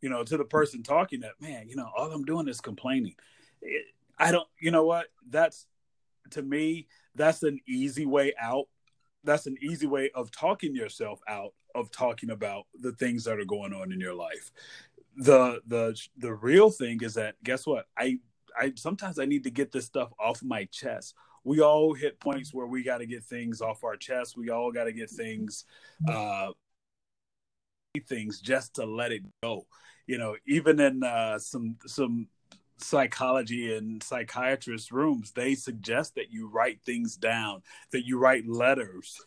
you 0.00 0.10
know, 0.10 0.22
to 0.22 0.36
the 0.36 0.44
person 0.44 0.82
talking 0.82 1.20
that, 1.20 1.40
man, 1.40 1.68
you 1.68 1.76
know, 1.76 1.88
all 1.96 2.12
I'm 2.12 2.24
doing 2.24 2.46
is 2.46 2.60
complaining. 2.60 3.14
It, 3.62 3.86
I 4.18 4.30
don't, 4.30 4.46
you 4.60 4.70
know 4.70 4.84
what? 4.84 5.06
That's 5.28 5.66
to 6.30 6.42
me, 6.42 6.86
that's 7.14 7.42
an 7.42 7.60
easy 7.66 8.06
way 8.06 8.34
out. 8.40 8.66
That's 9.22 9.46
an 9.46 9.56
easy 9.62 9.86
way 9.86 10.10
of 10.14 10.30
talking 10.30 10.74
yourself 10.74 11.20
out 11.28 11.52
of 11.74 11.90
talking 11.90 12.30
about 12.30 12.64
the 12.78 12.92
things 12.92 13.24
that 13.24 13.38
are 13.38 13.44
going 13.44 13.72
on 13.72 13.92
in 13.92 14.00
your 14.00 14.14
life. 14.14 14.50
The 15.16 15.60
the 15.66 15.98
the 16.18 16.34
real 16.34 16.70
thing 16.70 17.00
is 17.02 17.14
that 17.14 17.36
guess 17.42 17.66
what? 17.66 17.86
I 17.96 18.18
I 18.56 18.72
sometimes 18.76 19.18
I 19.18 19.24
need 19.24 19.44
to 19.44 19.50
get 19.50 19.72
this 19.72 19.86
stuff 19.86 20.12
off 20.18 20.42
my 20.42 20.64
chest. 20.66 21.14
We 21.44 21.60
all 21.60 21.94
hit 21.94 22.20
points 22.20 22.54
where 22.54 22.66
we 22.66 22.82
got 22.82 22.98
to 22.98 23.06
get 23.06 23.22
things 23.22 23.60
off 23.60 23.84
our 23.84 23.96
chest. 23.96 24.36
We 24.36 24.50
all 24.50 24.72
got 24.72 24.84
to 24.84 24.92
get 24.92 25.10
things 25.10 25.64
uh 26.08 26.50
things 28.08 28.40
just 28.40 28.74
to 28.74 28.86
let 28.86 29.12
it 29.12 29.22
go. 29.42 29.66
You 30.06 30.18
know, 30.18 30.36
even 30.46 30.80
in 30.80 31.02
uh 31.02 31.38
some 31.38 31.76
some 31.86 32.28
psychology 32.78 33.74
and 33.76 34.02
psychiatrist 34.02 34.90
rooms, 34.90 35.32
they 35.32 35.54
suggest 35.54 36.14
that 36.16 36.30
you 36.30 36.48
write 36.48 36.80
things 36.82 37.16
down, 37.16 37.62
that 37.92 38.06
you 38.06 38.18
write 38.18 38.46
letters. 38.46 39.20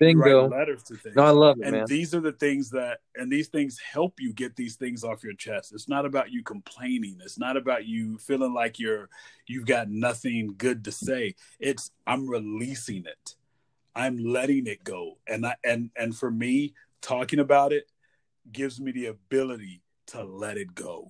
Bingo 0.00 0.48
write 0.48 0.58
letters 0.58 0.82
to 0.82 0.96
things. 0.96 1.14
no 1.14 1.22
i 1.22 1.30
love 1.30 1.56
it 1.60 1.66
and 1.66 1.76
man 1.76 1.84
these 1.86 2.16
are 2.16 2.20
the 2.20 2.32
things 2.32 2.68
that 2.70 2.98
and 3.14 3.30
these 3.30 3.46
things 3.46 3.78
help 3.78 4.14
you 4.18 4.32
get 4.32 4.56
these 4.56 4.74
things 4.74 5.04
off 5.04 5.22
your 5.22 5.34
chest. 5.34 5.72
It's 5.72 5.88
not 5.88 6.04
about 6.04 6.32
you 6.32 6.42
complaining. 6.42 7.18
It's 7.22 7.38
not 7.38 7.56
about 7.56 7.86
you 7.86 8.18
feeling 8.18 8.52
like 8.52 8.80
you're 8.80 9.08
you've 9.46 9.66
got 9.66 9.88
nothing 9.88 10.54
good 10.58 10.84
to 10.86 10.92
say. 10.92 11.36
It's 11.60 11.92
I'm 12.06 12.28
releasing 12.28 13.06
it. 13.06 13.36
I'm 13.94 14.18
letting 14.18 14.66
it 14.66 14.82
go. 14.82 15.18
And 15.28 15.46
I 15.46 15.54
and 15.64 15.90
and 15.96 16.14
for 16.14 16.30
me, 16.30 16.74
talking 17.00 17.38
about 17.38 17.72
it 17.72 17.88
gives 18.50 18.80
me 18.80 18.90
the 18.90 19.06
ability 19.06 19.82
to 20.08 20.24
let 20.24 20.56
it 20.56 20.74
go. 20.74 21.08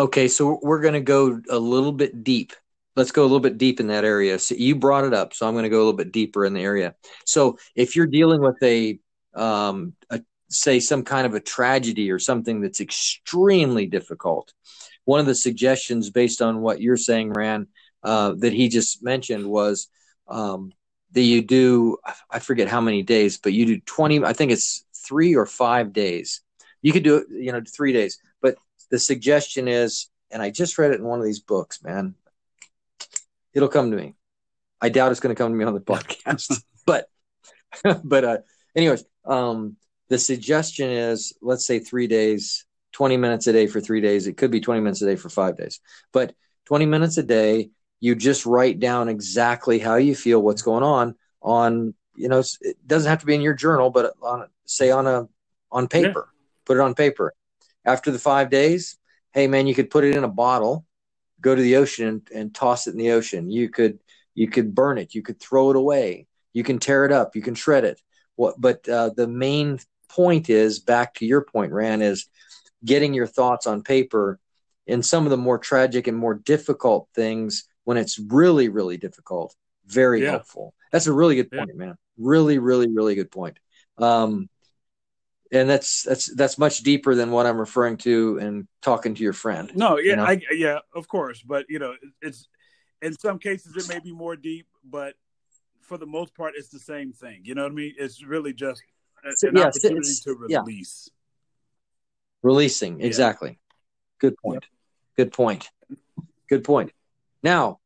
Okay, 0.00 0.28
so 0.28 0.58
we're 0.62 0.80
going 0.80 0.94
to 0.94 1.00
go 1.00 1.42
a 1.50 1.58
little 1.58 1.92
bit 1.92 2.24
deep. 2.24 2.54
Let's 2.96 3.12
go 3.12 3.20
a 3.20 3.28
little 3.28 3.38
bit 3.38 3.58
deep 3.58 3.80
in 3.80 3.88
that 3.88 4.02
area. 4.02 4.38
So 4.38 4.54
you 4.54 4.74
brought 4.74 5.04
it 5.04 5.12
up, 5.12 5.34
so 5.34 5.46
I'm 5.46 5.52
going 5.52 5.64
to 5.64 5.68
go 5.68 5.76
a 5.76 5.84
little 5.84 5.92
bit 5.92 6.10
deeper 6.10 6.46
in 6.46 6.54
the 6.54 6.62
area. 6.62 6.94
So 7.26 7.58
if 7.74 7.94
you're 7.94 8.06
dealing 8.06 8.40
with 8.40 8.56
a, 8.62 8.98
um, 9.34 9.92
a 10.08 10.22
say 10.48 10.80
some 10.80 11.04
kind 11.04 11.26
of 11.26 11.34
a 11.34 11.40
tragedy 11.40 12.10
or 12.10 12.18
something 12.18 12.62
that's 12.62 12.80
extremely 12.80 13.84
difficult, 13.84 14.54
one 15.04 15.20
of 15.20 15.26
the 15.26 15.34
suggestions 15.34 16.08
based 16.08 16.40
on 16.40 16.62
what 16.62 16.80
you're 16.80 16.96
saying, 16.96 17.34
Rand, 17.34 17.66
uh, 18.02 18.32
that 18.38 18.54
he 18.54 18.70
just 18.70 19.04
mentioned 19.04 19.46
was 19.46 19.88
um, 20.28 20.72
that 21.12 21.20
you 21.20 21.42
do 21.42 21.98
I 22.30 22.38
forget 22.38 22.68
how 22.68 22.80
many 22.80 23.02
days, 23.02 23.36
but 23.36 23.52
you 23.52 23.66
do 23.66 23.80
20. 23.80 24.24
I 24.24 24.32
think 24.32 24.50
it's 24.50 24.82
three 24.96 25.36
or 25.36 25.44
five 25.44 25.92
days. 25.92 26.40
You 26.80 26.94
could 26.94 27.04
do 27.04 27.16
it, 27.16 27.26
you 27.30 27.52
know, 27.52 27.60
three 27.76 27.92
days, 27.92 28.18
the 28.90 28.98
suggestion 28.98 29.68
is, 29.68 30.08
and 30.30 30.42
I 30.42 30.50
just 30.50 30.78
read 30.78 30.90
it 30.90 31.00
in 31.00 31.04
one 31.04 31.18
of 31.18 31.24
these 31.24 31.40
books, 31.40 31.82
man. 31.82 32.14
It'll 33.54 33.68
come 33.68 33.90
to 33.90 33.96
me. 33.96 34.14
I 34.80 34.88
doubt 34.88 35.10
it's 35.10 35.20
going 35.20 35.34
to 35.34 35.40
come 35.40 35.52
to 35.52 35.56
me 35.56 35.64
on 35.64 35.74
the 35.74 35.80
podcast, 35.80 36.62
but, 36.86 37.08
but, 38.04 38.24
uh, 38.24 38.38
anyways, 38.74 39.04
um, 39.24 39.76
the 40.08 40.18
suggestion 40.18 40.90
is, 40.90 41.32
let's 41.40 41.66
say 41.66 41.78
three 41.78 42.06
days, 42.06 42.64
20 42.92 43.16
minutes 43.16 43.46
a 43.46 43.52
day 43.52 43.66
for 43.66 43.80
three 43.80 44.00
days. 44.00 44.26
It 44.26 44.36
could 44.36 44.50
be 44.50 44.60
20 44.60 44.80
minutes 44.80 45.02
a 45.02 45.06
day 45.06 45.16
for 45.16 45.28
five 45.28 45.56
days, 45.56 45.80
but 46.12 46.34
20 46.66 46.86
minutes 46.86 47.16
a 47.18 47.22
day, 47.22 47.70
you 48.00 48.14
just 48.14 48.46
write 48.46 48.80
down 48.80 49.08
exactly 49.08 49.78
how 49.78 49.96
you 49.96 50.14
feel, 50.14 50.40
what's 50.40 50.62
going 50.62 50.82
on 50.82 51.14
on, 51.42 51.94
you 52.14 52.28
know, 52.28 52.42
it 52.62 52.76
doesn't 52.86 53.08
have 53.08 53.20
to 53.20 53.26
be 53.26 53.34
in 53.34 53.42
your 53.42 53.54
journal, 53.54 53.90
but 53.90 54.14
on, 54.22 54.46
say 54.64 54.90
on 54.90 55.06
a, 55.06 55.28
on 55.70 55.86
paper, 55.86 56.28
put 56.64 56.78
it 56.78 56.80
on 56.80 56.94
paper 56.94 57.34
after 57.84 58.10
the 58.10 58.18
five 58.18 58.50
days, 58.50 58.96
hey 59.32 59.46
man, 59.46 59.66
you 59.66 59.74
could 59.74 59.90
put 59.90 60.04
it 60.04 60.16
in 60.16 60.24
a 60.24 60.28
bottle, 60.28 60.86
go 61.40 61.54
to 61.54 61.62
the 61.62 61.76
ocean 61.76 62.08
and, 62.08 62.28
and 62.34 62.54
toss 62.54 62.86
it 62.86 62.92
in 62.92 62.98
the 62.98 63.10
ocean. 63.12 63.50
You 63.50 63.68
could 63.68 63.98
you 64.34 64.48
could 64.48 64.74
burn 64.74 64.98
it, 64.98 65.14
you 65.14 65.22
could 65.22 65.40
throw 65.40 65.70
it 65.70 65.76
away, 65.76 66.26
you 66.52 66.62
can 66.62 66.78
tear 66.78 67.04
it 67.04 67.12
up, 67.12 67.34
you 67.36 67.42
can 67.42 67.54
shred 67.54 67.84
it. 67.84 68.00
What 68.36 68.60
but 68.60 68.88
uh, 68.88 69.10
the 69.16 69.28
main 69.28 69.78
point 70.08 70.50
is 70.50 70.80
back 70.80 71.14
to 71.14 71.26
your 71.26 71.42
point, 71.42 71.72
Rand, 71.72 72.02
is 72.02 72.28
getting 72.84 73.14
your 73.14 73.26
thoughts 73.26 73.66
on 73.66 73.82
paper 73.82 74.38
in 74.86 75.02
some 75.02 75.24
of 75.24 75.30
the 75.30 75.36
more 75.36 75.58
tragic 75.58 76.06
and 76.06 76.16
more 76.16 76.34
difficult 76.34 77.08
things 77.14 77.68
when 77.84 77.96
it's 77.96 78.18
really 78.18 78.68
really 78.68 78.96
difficult 78.96 79.54
very 79.86 80.22
Yeah. 80.22 80.30
helpful 80.30 80.74
that's 80.92 81.06
a 81.06 81.12
really 81.12 81.36
good 81.36 81.50
Yeah. 81.52 81.58
point 81.60 81.76
man 81.76 81.96
really 82.18 82.58
really 82.58 82.88
really 82.88 83.14
good 83.14 83.30
point 83.30 83.58
um 83.98 84.48
and 85.52 85.68
that's 85.68 86.02
that's 86.02 86.34
that's 86.34 86.58
much 86.58 86.78
deeper 86.78 87.14
than 87.14 87.30
what 87.30 87.46
i'm 87.46 87.58
referring 87.58 87.96
to 87.96 88.38
and 88.38 88.68
talking 88.82 89.14
to 89.14 89.22
your 89.22 89.32
friend 89.32 89.72
No, 89.74 89.98
yeah, 89.98 90.10
You 90.10 90.16
know? 90.16 90.24
I, 90.24 90.40
yeah, 90.52 90.78
of 90.94 91.08
course, 91.08 91.42
but 91.42 91.66
you 91.68 91.78
know, 91.78 91.94
it's 92.22 92.48
in 93.02 93.12
some 93.18 93.38
cases 93.38 93.74
it 93.76 93.88
may 93.88 93.98
be 94.00 94.12
more 94.12 94.36
deep, 94.36 94.66
but 94.84 95.14
for 95.80 95.98
the 95.98 96.06
most 96.06 96.34
part, 96.36 96.52
it's 96.56 96.68
the 96.68 96.78
same 96.78 97.12
thing. 97.12 97.40
You 97.42 97.54
know 97.54 97.64
what 97.64 97.72
I 97.72 97.74
mean? 97.74 97.94
It's 97.98 98.22
really 98.22 98.52
just 98.52 98.82
an 99.24 99.32
yes, 99.54 99.76
opportunity 99.76 100.14
to 100.24 100.46
yeah. 100.48 100.60
release. 100.60 101.08
releasing 102.42 103.00
Yeah. 103.00 103.06
exactly 103.06 103.58
good 104.18 104.36
point 104.38 104.64
good 105.16 105.32
point 105.32 105.70
good 106.48 106.62
point 106.64 106.92
now 107.42 107.78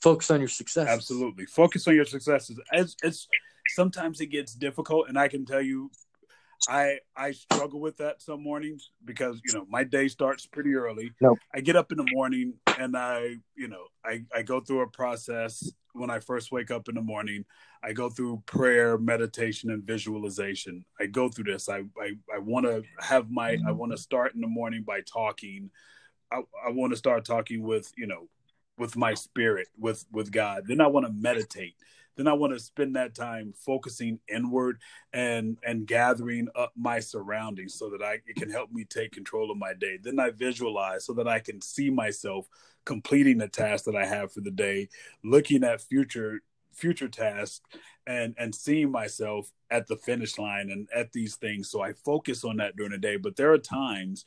focus 0.00 0.30
on 0.30 0.38
your 0.40 0.48
success 0.48 0.88
Absolutely, 0.88 1.46
focus 1.46 1.88
on 1.88 1.94
your 1.94 2.04
successes. 2.04 2.60
As 2.72 2.94
it's 3.02 3.26
sometimes 3.74 4.20
it 4.20 4.26
gets 4.26 4.54
difficult, 4.54 5.08
and 5.08 5.18
I 5.18 5.28
can 5.28 5.44
tell 5.44 5.60
you, 5.60 5.90
I 6.66 6.98
I 7.16 7.32
struggle 7.32 7.80
with 7.80 7.98
that 7.98 8.20
some 8.22 8.42
mornings 8.42 8.90
because 9.04 9.40
you 9.44 9.54
know 9.54 9.66
my 9.68 9.84
day 9.84 10.08
starts 10.08 10.46
pretty 10.46 10.74
early. 10.74 11.12
No. 11.20 11.36
I 11.54 11.60
get 11.60 11.76
up 11.76 11.92
in 11.92 11.98
the 11.98 12.08
morning 12.12 12.54
and 12.78 12.96
I 12.96 13.36
you 13.54 13.68
know 13.68 13.84
I 14.04 14.24
I 14.34 14.42
go 14.42 14.60
through 14.60 14.80
a 14.80 14.88
process 14.88 15.70
when 15.92 16.10
I 16.10 16.20
first 16.20 16.50
wake 16.52 16.70
up 16.70 16.88
in 16.88 16.94
the 16.94 17.02
morning. 17.02 17.44
I 17.82 17.92
go 17.92 18.08
through 18.08 18.42
prayer, 18.46 18.98
meditation, 18.98 19.70
and 19.70 19.84
visualization. 19.84 20.84
I 21.00 21.06
go 21.06 21.28
through 21.28 21.44
this. 21.44 21.68
I 21.68 21.84
I, 22.00 22.12
I 22.34 22.38
want 22.38 22.66
to 22.66 22.82
have 23.00 23.30
my 23.30 23.58
I 23.66 23.72
want 23.72 23.92
to 23.92 23.98
start 23.98 24.34
in 24.34 24.40
the 24.40 24.48
morning 24.48 24.82
by 24.82 25.02
talking. 25.02 25.70
I, 26.32 26.42
I 26.66 26.70
want 26.70 26.92
to 26.92 26.96
start 26.96 27.24
talking 27.24 27.62
with 27.62 27.92
you 27.96 28.06
know 28.06 28.28
with 28.78 28.96
my 28.96 29.14
spirit 29.14 29.68
with 29.78 30.04
with 30.12 30.32
God. 30.32 30.64
Then 30.66 30.80
I 30.80 30.86
want 30.86 31.06
to 31.06 31.12
meditate. 31.12 31.74
Then 32.18 32.26
I 32.26 32.32
want 32.32 32.52
to 32.52 32.58
spend 32.58 32.96
that 32.96 33.14
time 33.14 33.54
focusing 33.56 34.18
inward 34.28 34.80
and 35.12 35.56
and 35.64 35.86
gathering 35.86 36.48
up 36.56 36.72
my 36.76 36.98
surroundings 36.98 37.74
so 37.74 37.88
that 37.90 38.02
I 38.02 38.18
it 38.26 38.34
can 38.36 38.50
help 38.50 38.72
me 38.72 38.84
take 38.84 39.12
control 39.12 39.52
of 39.52 39.56
my 39.56 39.72
day. 39.72 39.98
Then 40.02 40.18
I 40.18 40.30
visualize 40.30 41.06
so 41.06 41.12
that 41.14 41.28
I 41.28 41.38
can 41.38 41.60
see 41.60 41.90
myself 41.90 42.48
completing 42.84 43.38
the 43.38 43.46
task 43.46 43.84
that 43.84 43.94
I 43.94 44.04
have 44.04 44.32
for 44.32 44.40
the 44.40 44.50
day, 44.50 44.88
looking 45.22 45.62
at 45.62 45.80
future 45.80 46.40
future 46.72 47.08
tasks 47.08 47.60
and 48.04 48.34
and 48.36 48.52
seeing 48.52 48.90
myself 48.90 49.52
at 49.70 49.86
the 49.86 49.96
finish 49.96 50.38
line 50.38 50.70
and 50.70 50.88
at 50.92 51.12
these 51.12 51.36
things. 51.36 51.70
So 51.70 51.82
I 51.82 51.92
focus 51.92 52.42
on 52.44 52.56
that 52.56 52.74
during 52.74 52.92
the 52.92 52.98
day. 52.98 53.16
But 53.16 53.36
there 53.36 53.52
are 53.52 53.58
times 53.58 54.24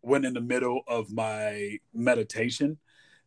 when 0.00 0.24
in 0.24 0.32
the 0.32 0.40
middle 0.40 0.80
of 0.86 1.12
my 1.12 1.78
meditation 1.92 2.78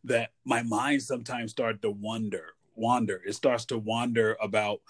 that 0.02 0.30
my 0.44 0.64
mind 0.64 1.02
sometimes 1.02 1.52
start 1.52 1.80
to 1.82 1.90
wander 1.90 2.54
wander. 2.74 3.20
It 3.26 3.34
starts 3.34 3.66
to 3.66 3.78
wander 3.78 4.36
about 4.40 4.80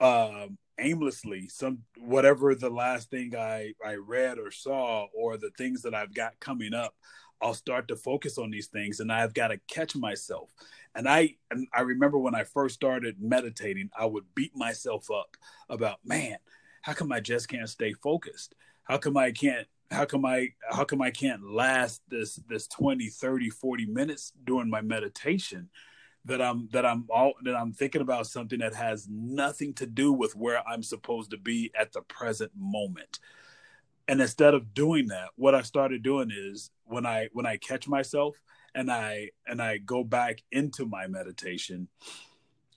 um 0.00 0.58
aimlessly. 0.78 1.48
Some 1.48 1.80
whatever 1.98 2.54
the 2.54 2.70
last 2.70 3.10
thing 3.10 3.36
i 3.36 3.74
i 3.84 3.94
read 3.94 4.38
or 4.38 4.50
saw 4.50 5.06
or 5.14 5.36
the 5.36 5.50
things 5.58 5.82
that 5.82 5.94
i've 5.94 6.14
got 6.14 6.40
coming 6.40 6.72
up 6.72 6.94
i'll 7.42 7.54
start 7.54 7.88
to 7.88 7.96
focus 7.96 8.38
on 8.38 8.50
these 8.50 8.68
things 8.68 9.00
and 9.00 9.12
i've 9.12 9.34
got 9.34 9.48
to 9.48 9.60
catch 9.68 9.94
myself. 9.94 10.50
And 10.94 11.08
i 11.08 11.36
and 11.50 11.66
i 11.74 11.82
remember 11.82 12.18
when 12.18 12.34
i 12.34 12.44
first 12.44 12.74
started 12.74 13.20
meditating 13.20 13.90
i 13.98 14.06
would 14.06 14.24
beat 14.34 14.56
myself 14.56 15.10
up 15.10 15.36
about 15.68 15.98
man 16.04 16.38
how 16.82 16.92
come 16.94 17.12
i 17.12 17.20
just 17.20 17.48
can't 17.48 17.68
stay 17.68 17.92
focused? 17.92 18.54
How 18.84 18.98
come 18.98 19.16
i 19.16 19.30
can't 19.30 19.66
how 19.90 20.04
come 20.04 20.24
i 20.24 20.48
how 20.70 20.84
come 20.84 21.02
i 21.02 21.10
can't 21.10 21.42
last 21.42 22.02
this 22.08 22.36
this 22.48 22.66
20 22.68 23.08
30 23.08 23.50
40 23.50 23.86
minutes 23.86 24.32
during 24.44 24.70
my 24.70 24.80
meditation 24.80 25.68
that 26.24 26.42
i'm 26.42 26.68
that 26.72 26.84
i'm 26.84 27.06
all 27.08 27.32
that 27.44 27.54
i'm 27.54 27.72
thinking 27.72 28.02
about 28.02 28.26
something 28.26 28.58
that 28.58 28.74
has 28.74 29.08
nothing 29.08 29.72
to 29.74 29.86
do 29.86 30.12
with 30.12 30.36
where 30.36 30.66
i'm 30.68 30.82
supposed 30.82 31.30
to 31.30 31.38
be 31.38 31.70
at 31.78 31.92
the 31.92 32.02
present 32.02 32.52
moment. 32.56 33.18
And 34.08 34.20
instead 34.20 34.54
of 34.54 34.74
doing 34.74 35.08
that 35.08 35.28
what 35.36 35.54
i 35.54 35.62
started 35.62 36.02
doing 36.02 36.30
is 36.36 36.70
when 36.84 37.06
i 37.06 37.28
when 37.32 37.46
i 37.46 37.56
catch 37.56 37.88
myself 37.88 38.36
and 38.74 38.90
i 38.90 39.30
and 39.46 39.62
i 39.62 39.78
go 39.78 40.04
back 40.04 40.42
into 40.50 40.84
my 40.84 41.06
meditation 41.06 41.88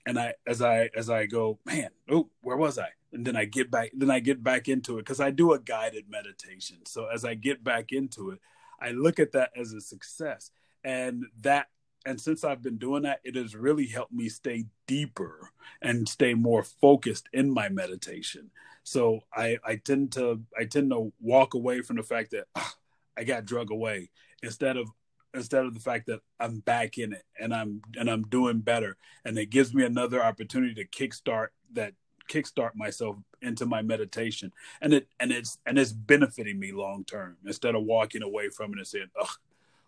and 0.06 0.18
i 0.18 0.34
as 0.46 0.62
i 0.62 0.88
as 0.94 1.10
i 1.10 1.26
go 1.26 1.58
man 1.66 1.90
oh 2.10 2.28
where 2.42 2.56
was 2.56 2.78
i? 2.78 2.88
And 3.12 3.26
then 3.26 3.36
i 3.36 3.44
get 3.44 3.70
back 3.70 3.90
then 3.94 4.10
i 4.10 4.20
get 4.20 4.42
back 4.42 4.68
into 4.68 4.98
it 4.98 5.02
because 5.02 5.20
i 5.20 5.30
do 5.30 5.52
a 5.52 5.58
guided 5.58 6.08
meditation. 6.08 6.78
So 6.86 7.06
as 7.06 7.24
i 7.24 7.34
get 7.34 7.62
back 7.62 7.92
into 7.92 8.30
it 8.30 8.38
i 8.80 8.90
look 8.90 9.18
at 9.18 9.32
that 9.32 9.50
as 9.56 9.72
a 9.72 9.80
success. 9.80 10.50
And 10.84 11.24
that 11.40 11.68
and 12.06 12.20
since 12.20 12.44
i've 12.44 12.62
been 12.62 12.76
doing 12.78 13.02
that 13.02 13.20
it 13.24 13.34
has 13.36 13.54
really 13.54 13.86
helped 13.86 14.12
me 14.12 14.28
stay 14.28 14.64
deeper 14.86 15.50
and 15.82 16.08
stay 16.08 16.34
more 16.34 16.62
focused 16.62 17.28
in 17.32 17.50
my 17.50 17.68
meditation. 17.68 18.50
So 18.82 19.20
i 19.32 19.58
i 19.64 19.76
tend 19.76 20.12
to 20.12 20.40
i 20.58 20.64
tend 20.64 20.90
to 20.90 21.12
walk 21.20 21.54
away 21.54 21.80
from 21.82 21.96
the 21.96 22.02
fact 22.02 22.32
that 22.32 22.46
"Ah, 22.54 22.74
i 23.16 23.24
got 23.24 23.46
drug 23.46 23.70
away 23.70 24.10
instead 24.42 24.76
of 24.76 24.88
instead 25.32 25.64
of 25.64 25.74
the 25.74 25.80
fact 25.80 26.06
that 26.06 26.20
i'm 26.38 26.60
back 26.60 26.98
in 26.98 27.12
it 27.12 27.24
and 27.40 27.54
i'm 27.54 27.82
and 27.98 28.08
i'm 28.10 28.22
doing 28.22 28.60
better. 28.60 28.96
And 29.24 29.38
it 29.38 29.50
gives 29.50 29.74
me 29.74 29.84
another 29.84 30.22
opportunity 30.22 30.74
to 30.74 30.86
kickstart 30.86 31.48
that 31.72 31.94
kickstart 32.30 32.74
myself 32.74 33.16
into 33.42 33.66
my 33.66 33.82
meditation. 33.82 34.52
And 34.80 34.94
it 34.94 35.08
and 35.20 35.32
it's 35.32 35.58
and 35.66 35.78
it's 35.78 35.92
benefiting 35.92 36.58
me 36.58 36.72
long 36.72 37.04
term 37.04 37.36
instead 37.44 37.74
of 37.74 37.84
walking 37.84 38.22
away 38.22 38.48
from 38.48 38.72
it 38.72 38.78
and 38.78 38.86
saying 38.86 39.10
ugh 39.20 39.28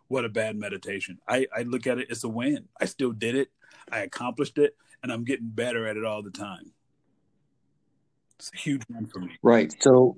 what 0.09 0.25
a 0.25 0.29
bad 0.29 0.57
meditation 0.57 1.19
i 1.29 1.47
i 1.57 1.63
look 1.63 1.87
at 1.87 1.99
it 1.99 2.09
it's 2.11 2.25
a 2.25 2.29
win 2.29 2.67
i 2.81 2.85
still 2.85 3.13
did 3.13 3.35
it 3.35 3.49
i 3.91 4.01
accomplished 4.01 4.59
it 4.59 4.77
and 5.03 5.13
i'm 5.13 5.25
getting 5.25 5.49
better 5.49 5.87
at 5.87 5.97
it 5.97 6.05
all 6.05 6.23
the 6.23 6.31
time 6.31 6.73
it's 8.39 8.51
a 8.55 8.59
huge 8.59 8.83
win 8.91 9.07
for 9.07 9.21
me 9.21 9.37
Right. 9.43 9.75
So, 9.81 10.17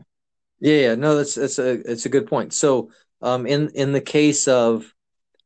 yeah, 0.60 0.80
yeah, 0.80 0.94
no, 0.94 1.16
that's 1.16 1.34
that's 1.34 1.58
a 1.58 1.72
it's 1.90 2.06
a 2.06 2.08
good 2.08 2.26
point. 2.26 2.52
So, 2.52 2.90
um, 3.22 3.46
in 3.46 3.68
in 3.74 3.92
the 3.92 4.00
case 4.00 4.48
of 4.48 4.92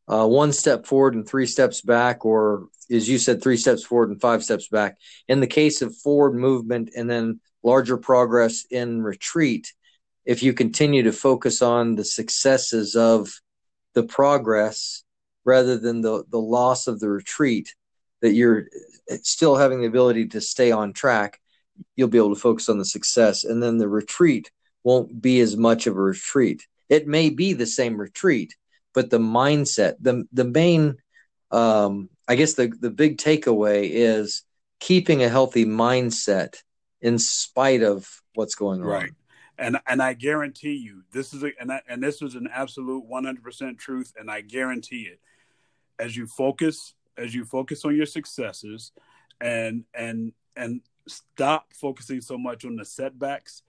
uh, 0.09 0.27
one 0.27 0.53
step 0.53 0.87
forward 0.87 1.15
and 1.15 1.27
three 1.27 1.47
steps 1.47 1.81
back, 1.83 2.25
or 2.25 2.69
as 2.91 3.09
you 3.09 3.19
said, 3.19 3.43
three 3.43 3.57
steps 3.57 3.85
forward 3.85 4.11
and 4.11 4.21
five 4.21 4.43
steps 4.43 4.69
back. 4.69 4.99
In 5.29 5.41
the 5.41 5.47
case 5.47 5.83
of 5.83 5.97
forward 5.97 6.35
movement 6.35 6.91
and 6.97 7.11
then 7.11 7.41
larger 7.63 7.97
progress 7.97 8.65
in 8.71 9.03
retreat, 9.03 9.73
if 10.25 10.43
you 10.43 10.53
continue 10.53 11.03
to 11.03 11.13
focus 11.13 11.61
on 11.61 11.95
the 11.95 12.05
successes 12.05 12.95
of 12.95 13.33
the 13.95 14.03
progress 14.03 15.05
rather 15.45 15.79
than 15.79 16.01
the 16.01 16.25
the 16.31 16.41
loss 16.41 16.87
of 16.87 17.01
the 17.01 17.09
retreat, 17.09 17.75
that 18.21 18.33
you're 18.33 18.69
still 19.23 19.57
having 19.57 19.81
the 19.81 19.87
ability 19.87 20.29
to 20.29 20.41
stay 20.41 20.71
on 20.71 20.93
track 20.93 21.39
you'll 21.97 22.07
be 22.07 22.19
able 22.19 22.35
to 22.35 22.41
focus 22.41 22.69
on 22.69 22.79
the 22.79 22.85
success. 22.85 23.45
And 23.45 23.63
then 23.63 23.79
the 23.79 23.89
retreat 23.89 24.53
won't 24.85 25.21
be 25.23 25.41
as 25.41 25.57
much 25.57 25.87
of 25.87 25.97
a 25.97 26.01
retreat. 26.01 26.67
It 26.91 27.09
may 27.09 27.31
be 27.31 27.55
the 27.55 27.67
same 27.67 27.99
retreat 27.99 28.55
but 28.95 29.11
the 29.11 29.19
mindset 29.19 29.97
the 30.01 30.27
the 30.33 30.45
main 30.45 30.97
um 31.51 32.09
i 32.29 32.35
guess 32.35 32.55
the 32.55 32.73
the 32.81 32.91
big 32.91 33.19
takeaway 33.19 33.89
is 33.91 34.43
keeping 34.81 35.23
a 35.23 35.29
healthy 35.29 35.65
mindset 35.65 36.57
in 37.01 37.19
spite 37.19 37.83
of 37.83 38.09
what's 38.35 38.55
going 38.55 38.81
on. 38.81 38.87
Right 38.87 39.11
and 39.59 39.79
and 39.87 40.03
i 40.03 40.13
guarantee 40.13 40.75
you 40.75 41.03
this 41.13 41.35
is 41.35 41.43
a 41.43 41.53
and, 41.61 41.73
I, 41.73 41.83
and 41.89 42.03
this 42.03 42.23
is 42.23 42.35
an 42.35 42.49
absolute 42.53 43.05
100% 43.09 43.79
truth 43.79 44.13
and 44.19 44.31
i 44.31 44.41
guarantee 44.41 45.03
it. 45.03 45.21
As 45.99 46.17
you 46.17 46.27
focus 46.27 46.95
as 47.17 47.35
you 47.35 47.45
focus 47.45 47.85
on 47.85 47.95
your 47.95 48.07
successes 48.07 48.93
and 49.41 49.85
and 49.95 50.33
and 50.57 50.81
stop 51.07 51.67
focusing 51.75 52.21
so 52.21 52.39
much 52.39 52.65
on 52.65 52.77
the 52.77 52.85
setbacks 52.85 53.63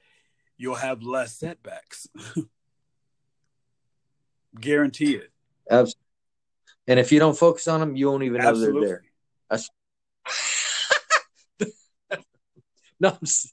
you'll 0.58 0.76
have 0.76 1.04
less 1.04 1.36
setbacks. 1.36 2.08
Guarantee 4.60 5.16
it. 5.16 5.32
Absolutely. 5.70 6.00
and 6.88 7.00
if 7.00 7.12
you 7.12 7.20
don't 7.20 7.38
focus 7.38 7.68
on 7.68 7.80
them 7.80 7.96
you 7.96 8.08
won't 8.08 8.24
even 8.24 8.42
know 8.42 8.50
absolutely. 8.50 8.88
they're 8.88 9.02
there 11.60 11.72
no 13.00 13.10
I'm, 13.10 13.53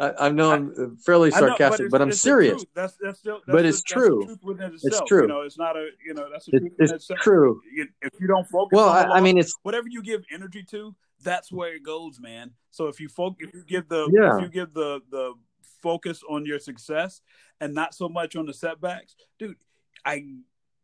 I, 0.00 0.26
I 0.26 0.28
know 0.30 0.50
i'm 0.50 0.96
fairly 0.96 1.30
I 1.32 1.40
know, 1.40 1.48
sarcastic 1.48 1.90
but, 1.90 2.00
i'm 2.00 2.10
serious. 2.10 2.64
That's 2.74 2.96
that's 3.02 3.18
still. 3.18 3.40
That's 3.46 3.54
But 3.54 3.64
it's 3.66 3.82
the 3.82 3.94
true. 3.94 4.36
It's 4.82 5.00
true. 5.06 5.22
You 5.22 5.28
know, 5.28 5.42
it's 5.42 5.58
not 5.58 5.76
a. 5.76 5.90
You 6.04 6.14
know, 6.14 6.28
that's 6.32 6.46
the 6.46 6.56
It- 6.56 6.72
it's 6.78 6.92
itself. 6.92 7.20
true 7.20 7.60
If 8.00 8.12
you 8.18 8.26
don't 8.26 8.48
focus, 8.48 8.76
well 8.76 8.88
on 8.88 9.12
I, 9.12 9.18
I 9.18 9.20
mean 9.20 9.36
it's 9.36 9.54
whatever 9.62 9.88
you 9.88 10.02
give 10.02 10.24
energy 10.32 10.62
to, 10.70 10.94
that's 11.22 11.52
where 11.52 11.74
it 11.74 11.82
goes, 11.82 12.18
man. 12.18 12.52
So 12.70 12.86
if 12.86 12.98
you 12.98 13.08
focus, 13.08 13.48
if 13.48 13.54
you 13.54 13.64
give 13.64 13.88
the, 13.88 14.08
Yeah. 14.12 14.36
if 14.38 14.42
you 14.44 14.48
give 14.48 14.72
the 14.72 15.00
the 15.10 15.34
focus 15.82 16.22
on 16.28 16.46
your 16.46 16.58
success 16.58 17.20
and 17.60 17.74
not 17.74 17.94
so 17.94 18.08
much 18.08 18.36
on 18.36 18.46
the 18.46 18.54
setbacks, 18.54 19.14
dude, 19.38 19.56
I 20.04 20.24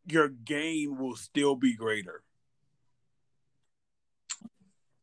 your 0.07 0.29
gain 0.29 0.99
will 0.99 1.17
still 1.17 1.57
be 1.57 1.75
greater. 1.75 2.23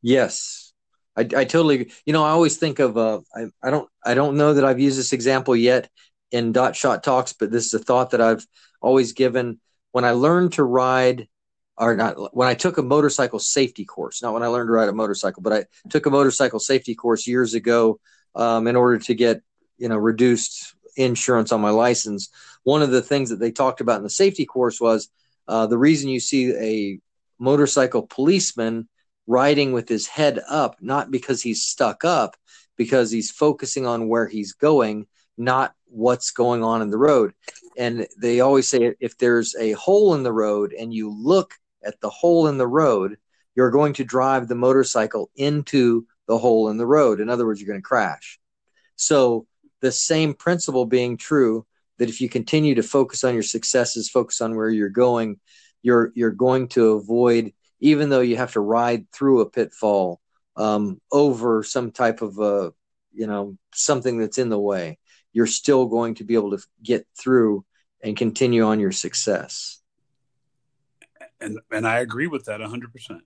Yes, 0.02 0.73
I, 1.16 1.22
I 1.22 1.46
totally. 1.46 1.92
You 2.06 2.14
know, 2.14 2.24
I 2.24 2.30
always 2.30 2.58
think 2.58 2.80
of. 2.80 2.98
Uh, 2.98 3.22
I, 3.36 3.46
I 3.62 3.70
don't. 3.70 3.90
I 4.04 4.14
don't 4.14 4.38
know 4.38 4.54
that 4.54 4.66
I've 4.66 4.80
used 4.80 4.98
this 4.98 5.14
example 5.14 5.56
yet 5.56 5.90
in 6.32 6.52
dot 6.52 6.76
shot 6.76 7.04
talks, 7.04 7.34
but 7.34 7.52
this 7.52 7.66
is 7.66 7.74
a 7.74 7.80
thought 7.80 8.12
that 8.12 8.22
I've 8.22 8.46
always 8.82 9.14
given. 9.14 9.60
When 9.92 10.06
I 10.06 10.12
learned 10.12 10.54
to 10.54 10.64
ride, 10.64 11.28
or 11.78 11.96
not, 11.96 12.36
when 12.36 12.48
I 12.48 12.56
took 12.56 12.78
a 12.78 12.84
motorcycle 12.84 13.40
safety 13.40 13.86
course, 13.86 14.24
not 14.24 14.34
when 14.34 14.44
I 14.44 14.48
learned 14.48 14.70
to 14.70 14.74
ride 14.74 14.90
a 14.90 14.94
motorcycle, 14.94 15.44
but 15.44 15.54
I 15.54 15.66
took 15.90 16.06
a 16.06 16.12
motorcycle 16.12 16.60
safety 16.60 16.96
course 16.96 17.28
years 17.28 17.54
ago 17.54 18.00
um, 18.36 18.68
in 18.68 18.76
order 18.76 18.98
to 18.98 19.14
get 19.14 19.42
you 19.78 19.90
know 19.90 19.98
reduced 19.98 20.76
insurance 20.98 21.52
on 21.52 21.62
my 21.62 21.70
license. 21.70 22.30
One 22.64 22.82
of 22.82 22.92
the 22.92 23.02
things 23.02 23.30
that 23.30 23.40
they 23.40 23.52
talked 23.52 23.82
about 23.82 23.98
in 23.98 24.04
the 24.04 24.10
safety 24.10 24.46
course 24.46 24.80
was 24.82 25.10
uh, 25.48 25.68
the 25.68 25.78
reason 25.78 26.10
you 26.10 26.20
see 26.20 26.54
a 26.56 27.00
motorcycle 27.40 28.04
policeman 28.04 28.88
riding 29.28 29.72
with 29.72 29.88
his 29.88 30.08
head 30.08 30.40
up, 30.50 30.78
not 30.82 31.12
because 31.12 31.42
he's 31.42 31.64
stuck 31.64 32.04
up, 32.04 32.36
because 32.78 33.12
he's 33.12 33.32
focusing 33.32 33.86
on 33.86 34.08
where 34.08 34.28
he's 34.28 34.54
going, 34.54 35.08
not 35.38 35.74
what's 35.86 36.32
going 36.32 36.64
on 36.64 36.82
in 36.82 36.90
the 36.90 36.98
road. 36.98 37.34
And 37.78 38.08
they 38.20 38.40
always 38.40 38.68
say 38.68 38.96
if 39.00 39.18
there's 39.18 39.56
a 39.56 39.74
hole 39.74 40.16
in 40.16 40.24
the 40.24 40.34
road 40.34 40.74
and 40.74 40.94
you 40.94 41.10
look 41.10 41.54
at 41.84 42.00
the 42.02 42.10
hole 42.10 42.48
in 42.48 42.58
the 42.58 42.68
road, 42.68 43.18
you're 43.56 43.72
going 43.72 43.94
to 43.94 44.04
drive 44.04 44.48
the 44.48 44.56
motorcycle 44.56 45.30
into 45.36 46.08
the 46.28 46.38
hole 46.38 46.70
in 46.70 46.78
the 46.78 46.86
road. 46.86 47.20
In 47.20 47.30
other 47.30 47.46
words, 47.46 47.62
you're 47.62 47.68
going 47.68 47.82
to 47.82 47.88
crash. 47.88 48.40
So, 48.96 49.48
the 49.82 49.92
same 49.92 50.34
principle 50.34 50.86
being 50.86 51.18
true 51.18 51.66
that 51.98 52.08
if 52.08 52.22
you 52.22 52.30
continue 52.30 52.76
to 52.76 52.84
focus 52.84 53.26
on 53.26 53.34
your 53.34 53.44
successes, 53.44 54.10
focus 54.10 54.40
on 54.40 54.56
where 54.56 54.70
you're 54.70 54.90
going, 54.90 55.40
you're 55.82 56.12
you're 56.16 56.32
going 56.32 56.70
to 56.70 56.94
avoid 56.94 57.54
even 57.84 58.08
though 58.10 58.22
you 58.22 58.38
have 58.38 58.54
to 58.54 58.62
ride 58.62 59.12
through 59.12 59.42
a 59.42 59.50
pitfall 59.50 60.22
um, 60.56 61.02
over 61.12 61.64
some 61.64 61.92
type 61.92 62.22
of 62.22 62.40
a 62.40 62.74
you 63.12 63.28
know 63.28 63.58
something 63.74 64.18
that's 64.18 64.40
in 64.40 64.50
the 64.50 64.60
way 64.60 64.98
you're 65.34 65.46
still 65.46 65.86
going 65.86 66.16
to 66.16 66.24
be 66.24 66.36
able 66.36 66.52
to 66.52 66.64
get 66.82 67.06
through 67.20 67.66
and 68.02 68.16
continue 68.16 68.64
on 68.64 68.80
your 68.80 68.92
success. 68.92 69.82
And 71.42 71.60
and 71.72 71.86
i 71.86 72.00
agree 72.00 72.28
with 72.28 72.46
that 72.46 72.62
100% 72.62 73.20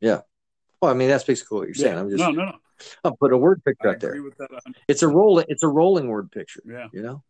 yeah. 0.00 0.20
Well 0.80 0.90
i 0.90 0.94
mean 0.94 1.08
that's 1.08 1.24
basically 1.24 1.58
what 1.58 1.68
you're 1.68 1.74
saying. 1.74 1.94
Yeah. 1.94 2.00
i'm 2.00 2.10
just 2.10 2.18
no 2.18 2.30
no 2.30 2.44
no. 2.46 2.56
I'll 3.04 3.16
put 3.16 3.32
a 3.32 3.36
word 3.36 3.62
picture 3.62 3.88
I 3.88 3.92
out 3.92 4.00
there. 4.00 4.16
it's 4.88 5.02
a 5.02 5.08
rolling 5.08 5.44
it's 5.48 5.62
a 5.62 5.68
rolling 5.68 6.08
word 6.08 6.32
picture 6.32 6.62
yeah. 6.66 6.88
you 6.92 7.02
know? 7.02 7.22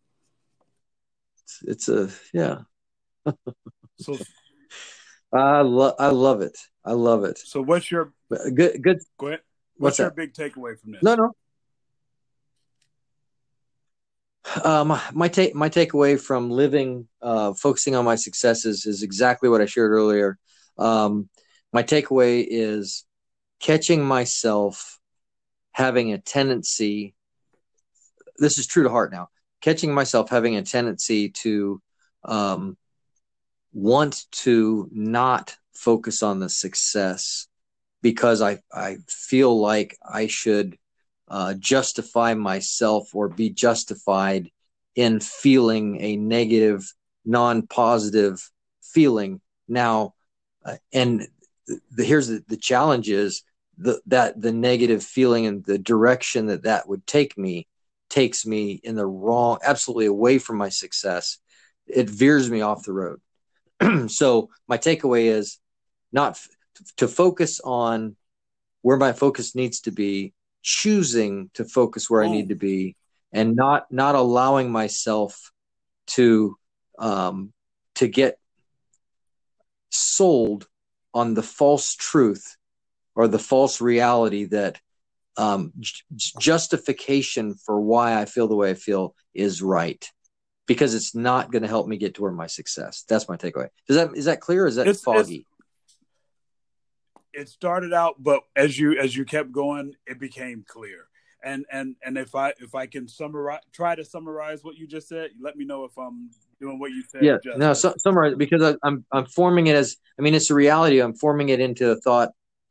It's, 1.43 1.63
it's 1.63 1.89
a 1.89 2.09
yeah. 2.33 2.61
So 3.99 4.17
I 5.33 5.63
love 5.63 5.95
I 5.99 6.09
love 6.09 6.43
it. 6.43 6.59
I 6.85 6.93
love 6.93 7.25
it. 7.25 7.39
So 7.39 7.63
what's 7.63 7.91
your 7.91 8.13
good 8.29 8.83
good 8.83 9.01
go 9.19 9.29
ahead. 9.29 9.41
What's, 9.77 9.99
what's 9.99 9.99
your 9.99 10.11
that? 10.11 10.17
big 10.17 10.35
takeaway 10.35 10.79
from 10.79 10.93
this? 10.93 11.03
No, 11.03 11.15
no. 11.15 11.35
Um, 14.65 14.99
my 15.13 15.29
take 15.29 15.55
my 15.55 15.69
takeaway 15.69 16.21
from 16.21 16.51
living, 16.51 17.09
uh, 17.23 17.55
focusing 17.55 17.95
on 17.95 18.05
my 18.05 18.17
successes 18.17 18.87
is 18.87 19.03
exactly 19.03 19.49
what 19.49 19.61
I 19.61 19.67
shared 19.67 19.93
earlier. 19.93 20.39
Um, 20.77 21.29
my 21.73 21.83
takeaway 21.83 22.45
is 22.47 23.05
catching 23.61 24.05
myself 24.05 24.99
having 25.73 26.13
a 26.13 26.19
tendency. 26.19 27.15
This 28.37 28.59
is 28.59 28.67
true 28.67 28.83
to 28.83 28.91
heart 28.91 29.13
now. 29.13 29.29
Catching 29.61 29.95
myself 29.95 30.29
having 30.29 30.57
a 30.57 30.63
tendency 30.63 31.31
to 31.31 31.81
um, 32.25 32.77
want 33.73 34.25
to 34.31 34.89
not 34.93 35.57
focus 35.75 36.23
on 36.23 36.41
the 36.41 36.49
success 36.49 37.47
because 38.03 38.43
I, 38.43 38.61
I 38.73 38.99
feel 39.09 39.59
like 39.59 39.97
I 40.07 40.27
should 40.27 40.77
uh, 41.29 41.55
justify 41.55 42.35
myself 42.35 43.15
or 43.15 43.29
be 43.29 43.51
justified 43.51 44.51
in 44.95 45.21
feeling 45.21 46.01
a 46.01 46.17
negative, 46.17 46.93
non 47.25 47.67
positive 47.67 48.51
feeling. 48.83 49.41
Now, 49.69 50.15
uh, 50.65 50.77
and 50.93 51.27
the, 51.67 52.05
here's 52.05 52.29
the, 52.29 52.45
the 52.49 52.57
challenge 52.57 53.09
is 53.09 53.43
the, 53.79 54.01
that 54.07 54.41
the 54.41 54.53
negative 54.53 55.03
feeling 55.03 55.47
and 55.47 55.65
the 55.65 55.79
direction 55.79 56.47
that 56.47 56.65
that 56.65 56.89
would 56.89 57.07
take 57.07 57.39
me 57.39 57.67
takes 58.11 58.45
me 58.45 58.73
in 58.85 58.95
the 58.95 59.07
wrong, 59.07 59.59
absolutely 59.65 60.07
away 60.07 60.39
from 60.39 60.59
my 60.59 60.69
success. 60.69 61.39
It 61.87 62.11
veers 62.11 62.51
me 62.51 62.61
off 62.61 62.85
the 62.85 62.93
road. 62.93 63.21
so 64.09 64.51
my 64.69 64.79
takeaway 64.79 65.25
is 65.25 65.59
not 66.13 66.33
f- 66.33 66.49
to 66.97 67.09
focus 67.09 67.61
on 67.63 68.17
where 68.83 68.97
my 68.97 69.13
focus 69.13 69.55
needs 69.55 69.81
to 69.83 69.91
be 69.91 70.33
choosing 70.63 71.51
to 71.55 71.65
focus 71.65 72.09
where 72.09 72.23
oh. 72.23 72.27
i 72.27 72.31
need 72.31 72.49
to 72.49 72.55
be 72.55 72.97
and 73.33 73.57
not 73.57 73.91
not 73.91 74.15
allowing 74.15 74.71
myself 74.71 75.51
to 76.07 76.57
um 76.99 77.53
to 77.95 78.07
get 78.07 78.39
sold 79.91 80.67
on 81.15 81.35
the 81.35 81.43
false 81.43 81.95
truth 81.95 82.57
or 83.15 83.29
the 83.29 83.39
false 83.39 83.81
reality 83.81 84.45
that 84.45 84.81
um, 85.37 85.73
j- 85.79 86.03
justification 86.39 87.55
for 87.55 87.81
why 87.81 88.21
I 88.21 88.25
feel 88.25 88.49
the 88.49 88.57
way 88.57 88.71
I 88.71 88.75
feel 88.75 89.15
is 89.35 89.63
right 89.63 90.07
because 90.67 90.95
it's 90.95 91.15
not 91.15 91.51
going 91.51 91.63
to 91.63 91.69
help 91.69 91.87
me 91.87 91.97
get 91.97 92.15
to 92.15 92.23
where 92.23 92.33
my 92.33 92.47
success. 92.47 93.05
That's 93.09 93.29
my 93.29 93.37
takeaway. 93.37 93.69
Does 93.89 93.97
that 93.97 94.17
is 94.17 94.27
that 94.27 94.41
clear? 94.41 94.67
is 94.67 94.77
that 94.77 94.87
it's, 94.87 95.03
foggy? 95.03 95.47
It's, 97.35 97.49
it 97.49 97.49
started 97.49 97.93
out, 97.93 98.17
but 98.19 98.43
as 98.55 98.79
you 98.79 98.99
as 98.99 99.17
you 99.17 99.25
kept 99.25 99.53
going, 99.53 99.95
it 100.07 100.19
became 100.19 100.65
clear. 100.67 101.07
And 101.45 101.67
and 101.73 101.97
and 102.05 102.17
if 102.17 102.35
I 102.35 102.53
if 102.61 102.75
I 102.75 102.87
can 102.87 103.09
summarize, 103.09 103.61
try 103.73 103.95
to 103.95 104.05
summarize 104.05 104.63
what 104.63 104.77
you 104.77 104.87
just 104.87 105.09
said, 105.09 105.31
let 105.41 105.57
me 105.57 105.65
know 105.65 105.85
if 105.85 105.97
I'm 105.99 106.31
doing 106.61 106.79
what 106.79 106.93
you 106.93 107.03
said. 107.03 107.25
Yeah, 107.25 107.39
no, 107.57 107.73
su- 107.73 107.95
summarize 107.99 108.35
because 108.37 108.63
I, 108.63 108.77
I'm 108.87 109.05
I'm 109.11 109.27
forming 109.27 109.67
it 109.67 109.75
as 109.75 109.97
I 110.19 110.23
mean 110.23 110.35
it's 110.35 110.51
a 110.51 110.55
reality. 110.55 111.01
I'm 111.01 111.15
forming 111.15 111.49
it 111.49 111.59
into 111.59 111.91
a 111.91 111.97
thought. 111.97 112.31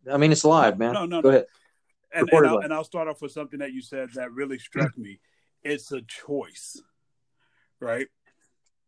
I 0.09 0.17
mean 0.17 0.31
it's 0.31 0.45
live, 0.45 0.77
man. 0.77 0.93
No, 0.93 1.05
no, 1.05 1.21
go 1.21 1.29
no. 1.29 1.35
ahead. 1.35 1.47
And, 2.13 2.29
and 2.29 2.47
I'll, 2.47 2.57
and 2.57 2.73
I'll 2.73 2.83
start 2.83 3.07
off 3.07 3.21
with 3.21 3.31
something 3.31 3.59
that 3.59 3.71
you 3.71 3.81
said 3.81 4.09
that 4.15 4.33
really 4.33 4.59
struck 4.59 4.97
me. 4.97 5.19
It's 5.63 5.91
a 5.91 6.01
choice 6.01 6.81
right? 7.81 8.07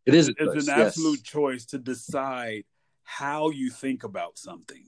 It 0.06 0.14
is. 0.14 0.28
It's, 0.28 0.38
it's 0.38 0.68
an 0.68 0.80
absolute 0.80 1.20
yes. 1.20 1.22
choice 1.22 1.64
to 1.66 1.78
decide 1.78 2.64
how 3.02 3.50
you 3.50 3.70
think 3.70 4.04
about 4.04 4.38
something. 4.38 4.86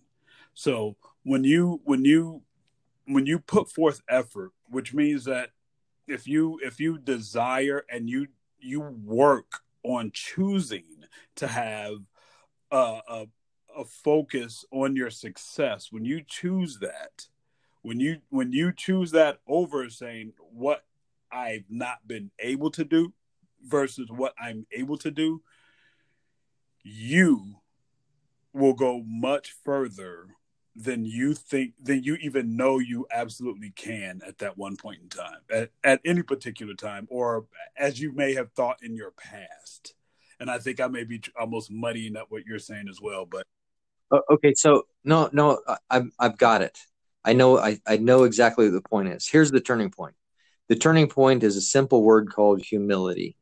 So 0.54 0.96
when 1.22 1.44
you 1.44 1.80
when 1.84 2.04
you 2.04 2.42
when 3.06 3.26
you 3.26 3.38
put 3.38 3.70
forth 3.70 4.02
effort, 4.08 4.52
which 4.68 4.94
means 4.94 5.24
that 5.24 5.50
if 6.06 6.26
you 6.26 6.58
if 6.62 6.80
you 6.80 6.98
desire 6.98 7.84
and 7.90 8.08
you 8.08 8.28
you 8.58 8.80
work 8.80 9.60
on 9.82 10.10
choosing 10.12 10.84
to 11.36 11.46
have 11.46 11.98
a, 12.70 13.00
a, 13.08 13.26
a 13.76 13.84
focus 13.84 14.64
on 14.72 14.96
your 14.96 15.10
success, 15.10 15.92
when 15.92 16.04
you 16.04 16.22
choose 16.26 16.78
that, 16.80 17.26
when 17.82 18.00
you 18.00 18.18
when 18.30 18.52
you 18.52 18.72
choose 18.72 19.12
that 19.12 19.38
over 19.46 19.88
saying 19.88 20.32
what 20.38 20.84
I've 21.30 21.64
not 21.68 22.06
been 22.06 22.30
able 22.38 22.70
to 22.72 22.84
do, 22.84 23.12
versus 23.66 24.08
what 24.10 24.34
I'm 24.38 24.66
able 24.72 24.96
to 24.98 25.10
do, 25.10 25.42
you 26.82 27.56
will 28.52 28.74
go 28.74 29.02
much 29.06 29.54
further 29.64 30.28
than 30.74 31.06
you 31.06 31.32
think 31.32 31.72
than 31.82 32.02
you 32.02 32.16
even 32.16 32.54
know 32.54 32.78
you 32.78 33.06
absolutely 33.10 33.70
can 33.70 34.20
at 34.26 34.38
that 34.38 34.58
one 34.58 34.76
point 34.76 35.00
in 35.02 35.08
time 35.08 35.38
at, 35.50 35.70
at 35.82 36.00
any 36.04 36.22
particular 36.22 36.74
time 36.74 37.06
or 37.10 37.46
as 37.78 37.98
you 37.98 38.12
may 38.12 38.34
have 38.34 38.52
thought 38.52 38.78
in 38.82 38.94
your 38.94 39.10
past. 39.12 39.94
And 40.38 40.50
i 40.50 40.58
think 40.58 40.80
i 40.80 40.86
may 40.86 41.04
be 41.04 41.22
almost 41.38 41.70
muddying 41.70 42.14
up 42.14 42.26
what 42.28 42.44
you're 42.44 42.58
saying 42.58 42.88
as 42.90 43.00
well 43.00 43.24
but 43.24 43.46
okay 44.30 44.52
so 44.54 44.82
no 45.02 45.30
no 45.32 45.60
i've, 45.90 46.10
I've 46.18 46.36
got 46.36 46.60
it. 46.60 46.78
I 47.24 47.32
know 47.32 47.58
I, 47.58 47.80
I 47.86 47.96
know 47.96 48.22
exactly 48.22 48.66
what 48.66 48.74
the 48.74 48.88
point 48.88 49.08
is. 49.08 49.26
Here's 49.26 49.50
the 49.50 49.60
turning 49.60 49.90
point. 49.90 50.14
The 50.68 50.76
turning 50.76 51.08
point 51.08 51.42
is 51.42 51.56
a 51.56 51.60
simple 51.60 52.02
word 52.04 52.30
called 52.32 52.62
humility 52.62 53.36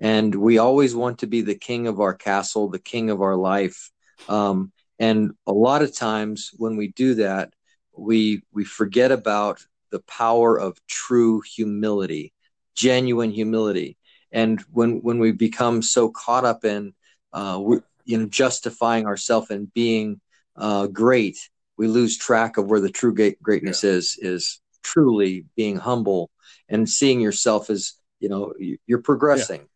and 0.00 0.34
we 0.34 0.58
always 0.58 0.94
want 0.94 1.20
to 1.20 1.26
be 1.26 1.40
the 1.40 1.54
king 1.54 1.86
of 1.86 2.00
our 2.00 2.14
castle, 2.14 2.68
the 2.68 2.78
king 2.78 3.10
of 3.10 3.20
our 3.20 3.36
life. 3.36 3.90
Um, 4.28 4.72
and 4.98 5.32
a 5.46 5.52
lot 5.52 5.82
of 5.82 5.96
times 5.96 6.50
when 6.56 6.76
we 6.76 6.88
do 6.88 7.14
that, 7.14 7.52
we 7.96 8.42
we 8.52 8.64
forget 8.64 9.10
about 9.10 9.64
the 9.90 10.00
power 10.00 10.58
of 10.58 10.78
true 10.86 11.40
humility, 11.40 12.32
genuine 12.74 13.30
humility. 13.30 13.96
And 14.30 14.60
when 14.72 14.98
when 15.02 15.18
we 15.18 15.32
become 15.32 15.82
so 15.82 16.10
caught 16.10 16.44
up 16.44 16.64
in 16.64 16.94
uh, 17.32 17.60
you 18.04 18.18
know 18.18 18.26
justifying 18.26 19.06
ourselves 19.06 19.50
and 19.50 19.72
being 19.72 20.20
uh, 20.56 20.86
great, 20.86 21.38
we 21.76 21.88
lose 21.88 22.16
track 22.16 22.56
of 22.56 22.66
where 22.66 22.80
the 22.80 22.90
true 22.90 23.14
greatness 23.42 23.82
yeah. 23.82 23.90
is 23.90 24.18
is 24.20 24.60
truly 24.82 25.44
being 25.56 25.76
humble 25.76 26.30
and 26.68 26.88
seeing 26.88 27.20
yourself 27.20 27.68
as 27.68 27.94
you 28.20 28.28
know 28.28 28.54
you're 28.86 29.02
progressing. 29.02 29.60
Yeah 29.62 29.66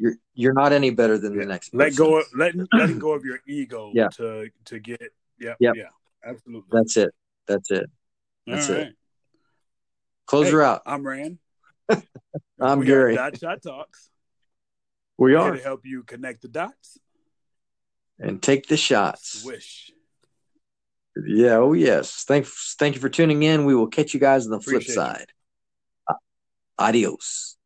you're 0.00 0.14
you're 0.34 0.54
not 0.54 0.72
any 0.72 0.90
better 0.90 1.18
than 1.18 1.34
yeah. 1.34 1.40
the 1.40 1.46
next. 1.46 1.68
Person. 1.68 1.78
Let 1.78 1.96
go. 1.96 2.18
Of, 2.18 2.24
let 2.34 2.54
letting 2.72 2.98
go 2.98 3.12
of 3.12 3.24
your 3.24 3.40
ego. 3.46 3.92
Yeah. 3.94 4.08
To 4.14 4.48
to 4.64 4.78
get. 4.80 5.12
Yeah. 5.38 5.54
Yep. 5.60 5.74
Yeah. 5.76 5.88
Absolutely. 6.24 6.68
That's 6.72 6.96
it. 6.96 7.14
That's 7.46 7.70
it. 7.70 7.90
That's 8.46 8.68
it. 8.68 8.94
Close 10.26 10.46
hey, 10.46 10.52
her 10.52 10.62
out. 10.62 10.82
I'm 10.86 11.06
Rand. 11.06 11.38
I'm 12.60 12.80
we 12.80 12.86
Gary. 12.86 13.14
Dot 13.14 13.38
Shot 13.38 13.62
Talks. 13.62 14.10
We 15.18 15.32
We're 15.32 15.38
are. 15.38 15.44
here 15.46 15.56
to 15.56 15.62
help 15.62 15.84
you 15.84 16.02
connect 16.02 16.42
the 16.42 16.48
dots. 16.48 16.98
And 18.18 18.42
take 18.42 18.68
the 18.68 18.76
shots. 18.76 19.42
Swish. 19.42 19.90
Yeah, 21.26 21.56
oh 21.56 21.72
yes. 21.72 22.24
Thanks 22.26 22.76
thank 22.78 22.94
you 22.94 23.00
for 23.00 23.08
tuning 23.08 23.42
in. 23.42 23.64
We 23.64 23.74
will 23.74 23.88
catch 23.88 24.14
you 24.14 24.20
guys 24.20 24.46
on 24.46 24.52
the 24.52 24.60
flip 24.60 24.76
Appreciate 24.76 24.94
you. 24.94 24.94
side. 24.94 25.26
Uh, 26.08 26.14
adios. 26.78 27.56